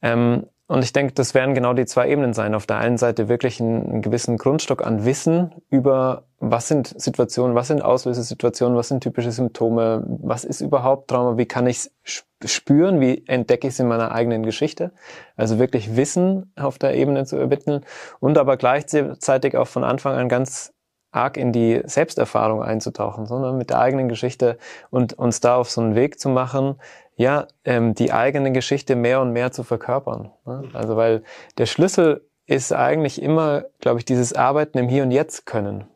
[0.00, 2.54] Ähm, und ich denke, das werden genau die zwei Ebenen sein.
[2.54, 7.54] Auf der einen Seite wirklich einen, einen, gewissen Grundstock an Wissen über, was sind Situationen,
[7.54, 12.24] was sind Auslösesituationen, was sind typische Symptome, was ist überhaupt Trauma, wie kann ich es
[12.44, 14.90] spüren, wie entdecke ich es in meiner eigenen Geschichte.
[15.36, 17.84] Also wirklich Wissen auf der Ebene zu ermitteln
[18.18, 20.72] und aber gleichzeitig auch von Anfang an ganz
[21.12, 24.58] arg in die Selbsterfahrung einzutauchen, sondern mit der eigenen Geschichte
[24.90, 26.76] und uns da auf so einen Weg zu machen,
[27.16, 30.32] ja, ähm, die eigene Geschichte mehr und mehr zu verkörpern.
[30.44, 30.68] Ne?
[30.74, 31.22] Also weil
[31.58, 35.88] der Schlüssel ist eigentlich immer, glaube ich, dieses Arbeiten im Hier und Jetzt können.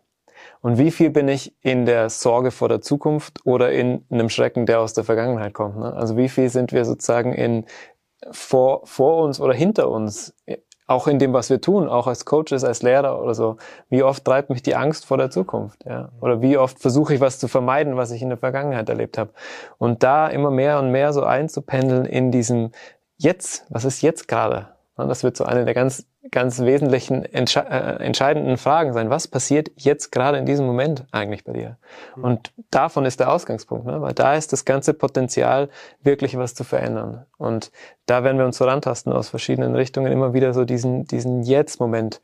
[0.62, 4.66] Und wie viel bin ich in der Sorge vor der Zukunft oder in einem Schrecken,
[4.66, 5.78] der aus der Vergangenheit kommt?
[5.78, 5.92] Ne?
[5.92, 7.66] Also wie viel sind wir sozusagen in
[8.30, 10.34] vor, vor uns oder hinter uns
[10.91, 13.57] auch in dem, was wir tun, auch als Coaches, als Lehrer oder so.
[13.88, 15.84] Wie oft treibt mich die Angst vor der Zukunft?
[15.84, 16.11] Ja?
[16.20, 19.30] Oder wie oft versuche ich was zu vermeiden, was ich in der Vergangenheit erlebt habe?
[19.78, 22.72] Und da immer mehr und mehr so einzupendeln in diesem
[23.18, 24.68] Jetzt, was ist jetzt gerade?
[25.09, 29.11] Das wird so eine der ganz ganz wesentlichen, entsche äh, entscheidenden Fragen sein.
[29.11, 31.76] Was passiert jetzt gerade in diesem Moment eigentlich bei dir?
[32.16, 32.24] Mhm.
[32.24, 34.01] Und davon ist der Ausgangspunkt, ne?
[34.01, 35.68] weil da ist das ganze Potenzial,
[36.03, 37.26] wirklich was zu verändern.
[37.38, 37.72] Und
[38.07, 42.20] da werden wir uns so rantasten aus verschiedenen Richtungen, immer wieder so diesen, diesen Jetzt-Moment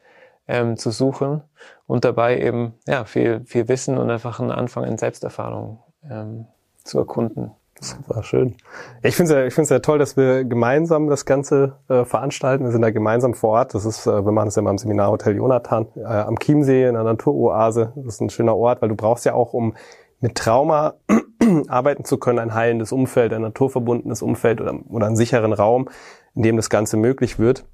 [0.46, 1.42] ähm, zu suchen
[1.86, 6.46] und dabei eben ja viel, viel Wissen und einfach einen Anfang in Selbsterfahrung ähm,
[6.84, 7.50] zu erkunden.
[7.78, 8.56] Das war schön.
[9.02, 12.64] Ich finde es ja, ich find's ja toll, dass wir gemeinsam das Ganze äh, veranstalten.
[12.64, 13.74] Wir sind da gemeinsam vor Ort.
[13.74, 16.94] Das ist, äh, wir machen das ja mal im Seminarhotel Jonathan äh, am Chiemsee in
[16.94, 17.92] der Naturoase.
[17.96, 19.74] Das ist ein schöner Ort, weil du brauchst ja auch, um
[20.20, 20.94] mit Trauma
[21.68, 25.90] arbeiten zu können, ein heilendes Umfeld, ein naturverbundenes Umfeld oder, oder einen sicheren Raum,
[26.34, 27.66] in dem das Ganze möglich wird.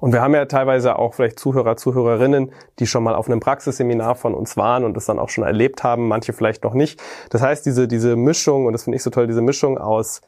[0.00, 4.14] Und wir haben ja teilweise auch vielleicht Zuhörer, Zuhörerinnen, die schon mal auf einem Praxisseminar
[4.14, 7.02] von uns waren und das dann auch schon erlebt haben, manche vielleicht noch nicht.
[7.30, 10.20] Das heißt, diese, diese Mischung, und das finde ich so toll, diese Mischung aus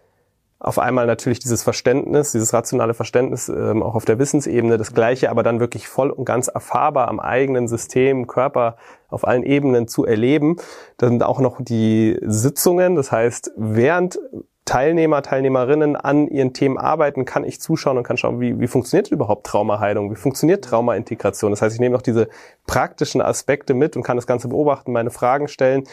[0.58, 5.30] auf einmal natürlich dieses Verständnis, dieses rationale Verständnis ähm, auch auf der Wissensebene, das gleiche,
[5.30, 8.76] aber dann wirklich voll und ganz erfahrbar am eigenen System, Körper
[9.08, 10.56] auf allen Ebenen zu erleben.
[10.96, 14.18] Dann auch noch die Sitzungen, das heißt, während
[14.66, 19.10] Teilnehmer, Teilnehmerinnen an ihren Themen arbeiten, kann ich zuschauen und kann schauen, wie, wie funktioniert
[19.10, 21.52] überhaupt Traumaheilung, wie funktioniert Traumaintegration.
[21.52, 22.28] Das heißt, ich nehme noch diese
[22.66, 25.84] praktischen Aspekte mit und kann das Ganze beobachten, meine Fragen stellen.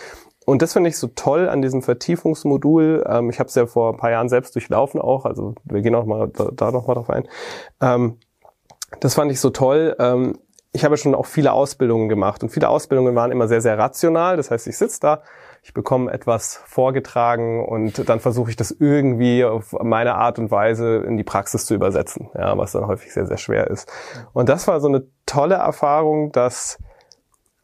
[0.45, 3.05] Und das finde ich so toll an diesem Vertiefungsmodul.
[3.07, 5.95] Ähm, ich habe es ja vor ein paar Jahren selbst durchlaufen auch, also wir gehen
[5.95, 7.27] auch mal da, da noch mal drauf ein.
[7.79, 8.17] Ähm,
[8.99, 9.95] das fand ich so toll.
[9.99, 10.37] Ähm,
[10.71, 14.35] ich habe schon auch viele Ausbildungen gemacht und viele Ausbildungen waren immer sehr, sehr rational.
[14.35, 15.21] Das heißt, ich sitze da,
[15.63, 20.97] ich bekomme etwas vorgetragen und dann versuche ich das irgendwie auf meine Art und Weise
[20.97, 23.89] in die Praxis zu übersetzen, ja, was dann häufig sehr, sehr schwer ist.
[24.33, 26.79] Und das war so eine tolle Erfahrung, dass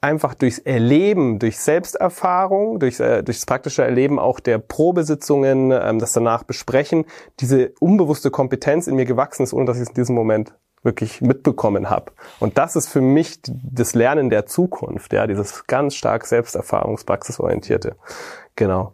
[0.02, 6.14] einfach durchs Erleben, durch Selbsterfahrung, durch, äh, durchs praktische Erleben auch der Probesitzungen, ähm, das
[6.14, 7.06] danach besprechen,
[7.42, 10.54] diese unbewusste Kompetenz in mir gewachsen ist, ohne dass ich es in diesem Moment
[10.84, 12.12] wirklich mitbekommen habe.
[12.40, 17.96] Und das ist für mich das Lernen der Zukunft, ja, dieses ganz stark selbsterfahrungspraxisorientierte.
[18.56, 18.94] Genau.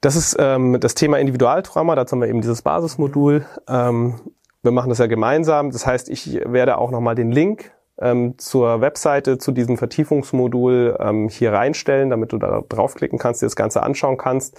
[0.00, 3.44] Das ist ähm, das Thema Individualtrauma, dazu haben wir eben dieses Basismodul.
[3.68, 4.20] Ähm,
[4.62, 5.70] wir machen das ja gemeinsam.
[5.70, 11.28] Das heißt, ich werde auch nochmal den Link ähm, zur Webseite, zu diesem Vertiefungsmodul ähm,
[11.28, 14.56] hier reinstellen, damit du da draufklicken kannst, dir das Ganze anschauen kannst.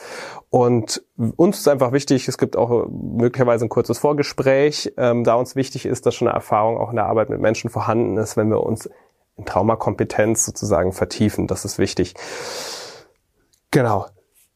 [0.49, 1.03] Und
[1.35, 5.85] uns ist einfach wichtig, es gibt auch möglicherweise ein kurzes Vorgespräch, ähm, da uns wichtig
[5.85, 8.61] ist, dass schon eine Erfahrung auch in der Arbeit mit Menschen vorhanden ist, wenn wir
[8.61, 8.89] uns
[9.37, 11.47] in Traumakompetenz sozusagen vertiefen.
[11.47, 12.13] Das ist wichtig.
[13.71, 14.05] Genau.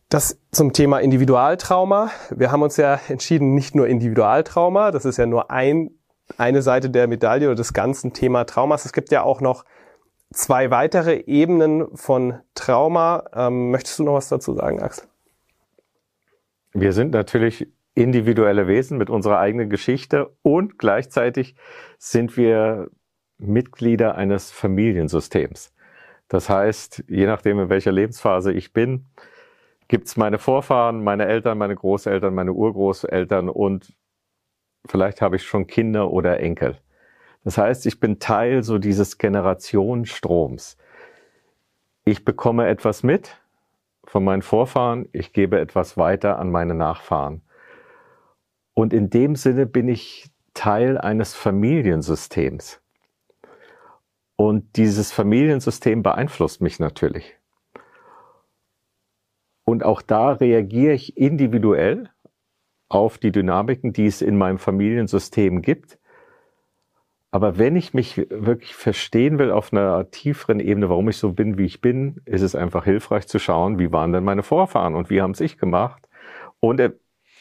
[0.10, 2.12] Das zum Thema Individualtrauma.
[2.30, 5.90] Wir haben uns ja entschieden, nicht nur Individualtrauma, das ist ja nur ein,
[6.38, 8.86] eine Seite der Medaille oder des ganzen Thema Traumas.
[8.86, 9.66] Es gibt ja auch noch
[10.34, 13.24] zwei weitere Ebenen von Trauma.
[13.34, 15.08] Ähm, möchtest du noch was dazu sagen, Axel?
[16.74, 21.56] Wir sind natürlich individuelle Wesen mit unserer eigenen Geschichte und gleichzeitig
[21.98, 22.90] sind wir
[23.38, 25.74] Mitglieder eines Familiensystems.
[26.28, 29.06] Das heißt, je nachdem, in welcher Lebensphase ich bin,
[29.88, 33.94] gibt's meine Vorfahren, meine Eltern, meine Großeltern, meine Urgroßeltern und
[34.88, 36.78] vielleicht habe ich schon Kinder oder Enkel.
[37.44, 40.78] Das heißt, ich bin Teil so dieses Generationenstroms.
[42.04, 43.40] Ich bekomme etwas mit
[44.06, 47.42] von meinen Vorfahren, ich gebe etwas weiter an meine Nachfahren.
[48.74, 52.82] Und in dem Sinne bin ich Teil eines Familiensystems.
[54.36, 57.38] Und dieses Familiensystem beeinflusst mich natürlich.
[59.64, 62.10] Und auch da reagiere ich individuell
[62.90, 65.98] auf die Dynamiken, die es in meinem Familiensystem gibt.
[67.32, 71.58] Aber wenn ich mich wirklich verstehen will auf einer tieferen Ebene, warum ich so bin,
[71.58, 75.10] wie ich bin, ist es einfach hilfreich zu schauen, wie waren denn meine Vorfahren und
[75.10, 76.08] wie haben es ich gemacht.
[76.62, 76.94] Und äh,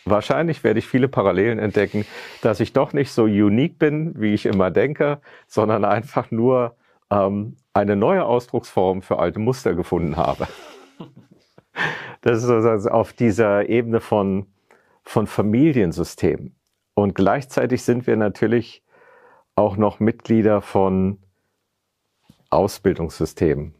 [0.04, 2.04] wahrscheinlich werde ich viele Parallelen entdecken,
[2.42, 6.76] dass ich doch nicht so unique bin, wie ich immer denke, sondern einfach nur
[7.10, 10.48] ähm, eine neue Ausdrucksform für alte Muster gefunden habe.
[12.20, 14.46] Das ist also auf dieser Ebene von,
[15.04, 16.54] von Familiensystem.
[16.94, 18.82] Und gleichzeitig sind wir natürlich
[19.54, 21.18] auch noch Mitglieder von
[22.50, 23.74] Ausbildungssystemen.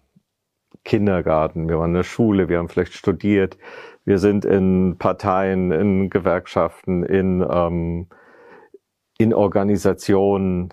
[0.85, 3.57] Kindergarten, wir waren in der Schule, wir haben vielleicht studiert,
[4.05, 8.09] wir sind in Parteien, in Gewerkschaften, in, ähm,
[9.17, 10.73] in Organisationen,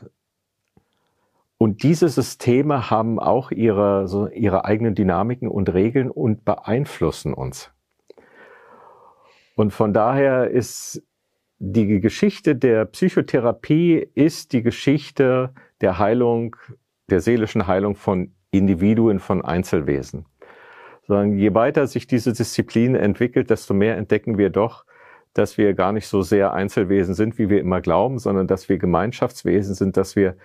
[1.62, 7.72] und diese Systeme haben auch ihre, so ihre eigenen Dynamiken und Regeln und beeinflussen uns.
[9.62, 11.04] Und von daher ist
[11.60, 16.56] die Geschichte der Psychotherapie ist die Geschichte der Heilung,
[17.12, 20.26] der seelischen Heilung von Individuen, von Einzelwesen.
[21.04, 24.84] Sondern je weiter sich diese Disziplin entwickelt, desto mehr entdecken wir doch,
[25.36, 28.80] dass wir gar nicht so sehr Einzelwesen sind, wie wir immer glauben, sondern dass wir
[28.80, 30.38] Gemeinschaftswesen sind, dass wir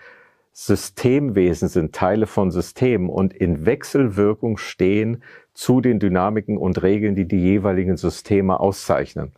[0.53, 5.23] Systemwesen sind, Teile von Systemen und in Wechselwirkung stehen
[5.57, 9.33] zu den Dynamiken und Regeln, die die jeweiligen Systeme auszeichnen.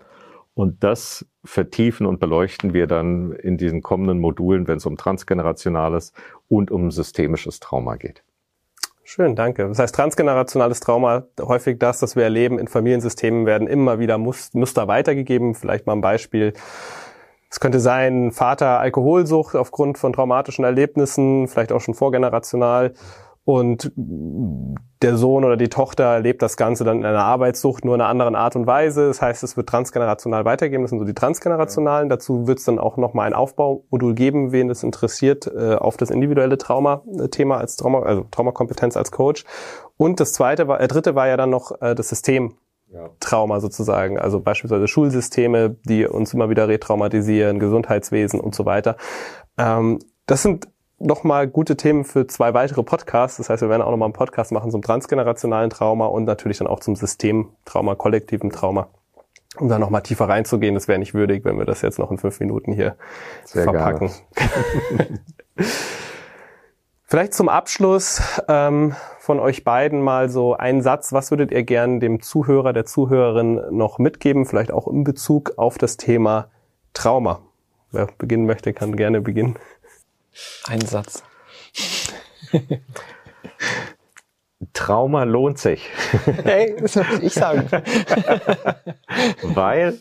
[0.52, 6.12] Und das vertiefen und beleuchten wir dann in diesen kommenden Modulen, wenn es um transgenerationales
[6.48, 8.24] und um systemisches Trauma geht.
[9.04, 9.68] Schön, danke.
[9.68, 14.88] Das heißt, transgenerationales Trauma, häufig das, das wir erleben in Familiensystemen, werden immer wieder Muster
[14.88, 15.54] weitergegeben.
[15.54, 16.52] Vielleicht mal ein Beispiel.
[17.48, 22.92] Es könnte sein, Vater Alkoholsucht aufgrund von traumatischen Erlebnissen, vielleicht auch schon vorgenerational.
[23.48, 28.02] Und der Sohn oder die Tochter erlebt das Ganze dann in einer Arbeitssucht nur in
[28.02, 29.06] einer anderen Art und Weise.
[29.06, 30.82] Das heißt, es wird transgenerational weitergeben.
[30.82, 32.10] Das sind so die transgenerationalen.
[32.10, 36.10] Dazu wird es dann auch nochmal ein Aufbaumodul geben, wen das interessiert, äh, auf das
[36.10, 39.46] individuelle Trauma-Thema als Trauma, also Traumakompetenz als Coach.
[39.96, 42.52] Und das zweite war, äh, dritte war ja dann noch äh, das System
[42.92, 43.08] ja.
[43.18, 44.18] Trauma sozusagen.
[44.18, 48.98] Also beispielsweise Schulsysteme, die uns immer wieder retraumatisieren, Gesundheitswesen und so weiter.
[49.56, 50.68] Ähm, das sind
[50.98, 53.36] nochmal gute Themen für zwei weitere Podcasts.
[53.38, 56.66] Das heißt, wir werden auch nochmal einen Podcast machen zum transgenerationalen Trauma und natürlich dann
[56.66, 58.88] auch zum Systemtrauma, kollektiven Trauma.
[59.56, 62.18] Um da nochmal tiefer reinzugehen, das wäre nicht würdig, wenn wir das jetzt noch in
[62.18, 62.96] fünf Minuten hier
[63.44, 64.10] Sehr verpacken.
[67.04, 71.14] Vielleicht zum Abschluss ähm, von euch beiden mal so einen Satz.
[71.14, 74.44] Was würdet ihr gern dem Zuhörer, der Zuhörerin noch mitgeben?
[74.44, 76.50] Vielleicht auch in Bezug auf das Thema
[76.92, 77.40] Trauma.
[77.90, 79.56] Wer beginnen möchte, kann gerne beginnen.
[80.66, 81.22] Ein Satz.
[84.72, 85.88] Trauma lohnt sich.
[86.44, 87.68] Hey, das soll ich sagen.
[89.42, 89.98] Weil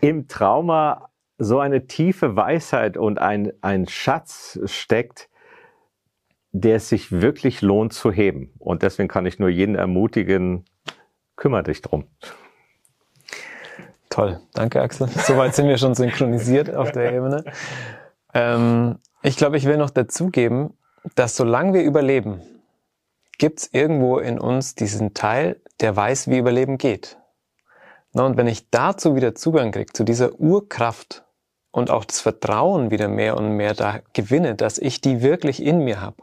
[0.00, 5.28] im Trauma so eine tiefe Weisheit und ein, ein Schatz steckt,
[6.52, 8.52] der es sich wirklich lohnt zu heben.
[8.58, 10.64] Und deswegen kann ich nur jeden ermutigen,
[11.36, 12.04] kümmere dich drum.
[14.10, 15.08] Toll, danke Axel.
[15.08, 17.44] Soweit sind wir schon synchronisiert auf der Ebene.
[18.34, 20.76] Ähm, ich glaube, ich will noch dazugeben,
[21.14, 22.42] dass solange wir überleben,
[23.38, 27.18] gibt es irgendwo in uns diesen Teil, der weiß, wie Überleben geht.
[28.12, 31.24] Und wenn ich dazu wieder Zugang kriege, zu dieser Urkraft
[31.70, 35.84] und auch das Vertrauen wieder mehr und mehr da gewinne, dass ich die wirklich in
[35.84, 36.22] mir habe,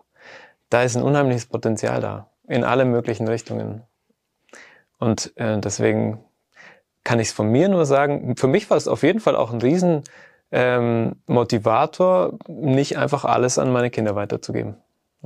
[0.69, 3.83] da ist ein unheimliches Potenzial da, in alle möglichen Richtungen.
[4.99, 6.23] Und äh, deswegen
[7.03, 9.51] kann ich es von mir nur sagen, für mich war es auf jeden Fall auch
[9.51, 10.03] ein riesen
[10.51, 14.75] ähm, Motivator, nicht einfach alles an meine Kinder weiterzugeben.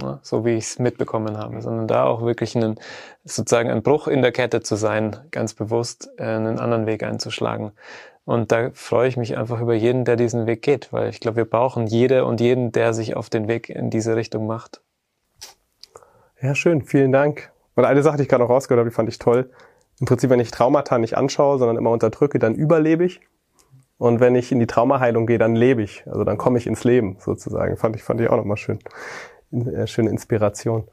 [0.01, 2.79] Ja, so wie ich es mitbekommen habe, sondern da auch wirklich einen,
[3.25, 7.73] sozusagen ein Bruch in der Kette zu sein, ganz bewusst äh, einen anderen Weg einzuschlagen.
[8.25, 11.37] Und da freue ich mich einfach über jeden, der diesen Weg geht, weil ich glaube,
[11.37, 14.81] wir brauchen jede und jeden, der sich auf den Weg in diese Richtung macht.
[16.41, 17.51] Ja, schön, vielen Dank.
[17.75, 19.51] Und eine Sache, die ich gerade noch rausgehört habe, die fand ich toll.
[19.99, 23.21] Im Prinzip, wenn ich Traumata nicht anschaue, sondern immer unterdrücke, dann überlebe ich.
[24.03, 26.03] Und wenn ich in die Traumaheilung gehe, dann lebe ich.
[26.07, 27.77] Also dann komme ich ins Leben sozusagen.
[27.77, 28.79] Fand ich, fand ich auch nochmal schön.
[29.53, 30.83] Äh, schöne Inspiration.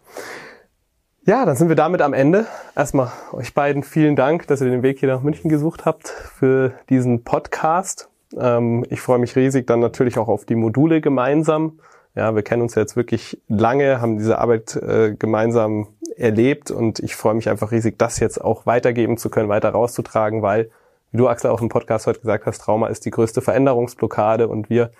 [1.27, 2.47] Ja, dann sind wir damit am Ende.
[2.77, 6.73] Erstmal euch beiden vielen Dank, dass ihr den Weg hier nach München gesucht habt für
[6.89, 8.09] diesen Podcast.
[8.39, 11.81] Ähm, ich freue mich riesig dann natürlich auch auf die Module gemeinsam.
[12.15, 17.17] Ja, wir kennen uns jetzt wirklich lange, haben diese Arbeit äh, gemeinsam erlebt und ich
[17.17, 20.71] freue mich einfach riesig, das jetzt auch weitergeben zu können, weiter rauszutragen, weil,
[21.13, 24.71] wie du Axel auch im Podcast heute gesagt hast, Trauma ist die größte Veränderungsblockade und
[24.71, 24.91] wir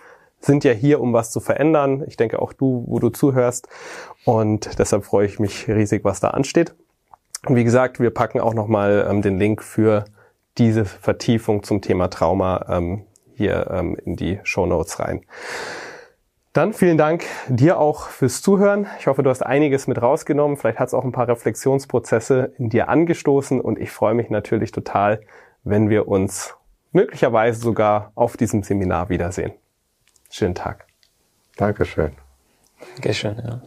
[0.41, 2.03] sind ja hier, um was zu verändern.
[2.07, 3.69] Ich denke auch du, wo du zuhörst.
[4.25, 6.75] Und deshalb freue ich mich riesig, was da ansteht.
[7.47, 10.05] Und wie gesagt, wir packen auch nochmal ähm, den Link für
[10.59, 13.05] diese Vertiefung zum Thema Trauma ähm,
[13.35, 15.25] hier ähm, in die Show Notes rein.
[16.53, 18.89] Dann vielen Dank dir auch fürs Zuhören.
[18.99, 20.57] Ich hoffe, du hast einiges mit rausgenommen.
[20.57, 24.73] Vielleicht hat es auch ein paar Reflexionsprozesse in dir angestoßen und ich freue mich natürlich
[24.73, 25.21] total,
[25.65, 26.55] wenn wir uns
[26.93, 29.53] möglicherweise sogar auf diesem Seminar wiedersehen.
[30.31, 30.87] Schönen Tag.
[31.57, 32.13] Dankeschön.
[32.95, 33.63] Dankeschön, ja.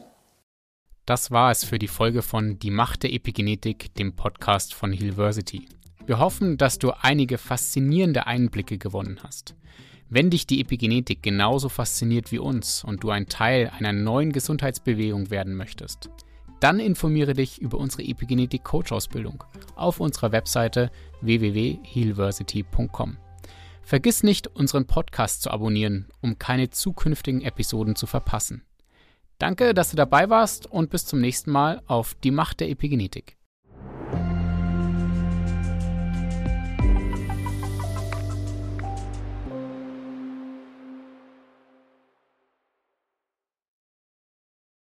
[1.05, 5.67] Das war es für die Folge von Die Macht der Epigenetik, dem Podcast von Hillversity.
[6.05, 9.55] Wir hoffen, dass du einige faszinierende Einblicke gewonnen hast.
[10.09, 15.29] Wenn dich die Epigenetik genauso fasziniert wie uns und du ein Teil einer neuen Gesundheitsbewegung
[15.29, 16.09] werden möchtest,
[16.63, 19.43] dann informiere dich über unsere Epigenetik Coach Ausbildung
[19.75, 23.17] auf unserer Webseite www.healversity.com.
[23.81, 28.63] Vergiss nicht, unseren Podcast zu abonnieren, um keine zukünftigen Episoden zu verpassen.
[29.39, 33.35] Danke, dass du dabei warst und bis zum nächsten Mal auf die Macht der Epigenetik.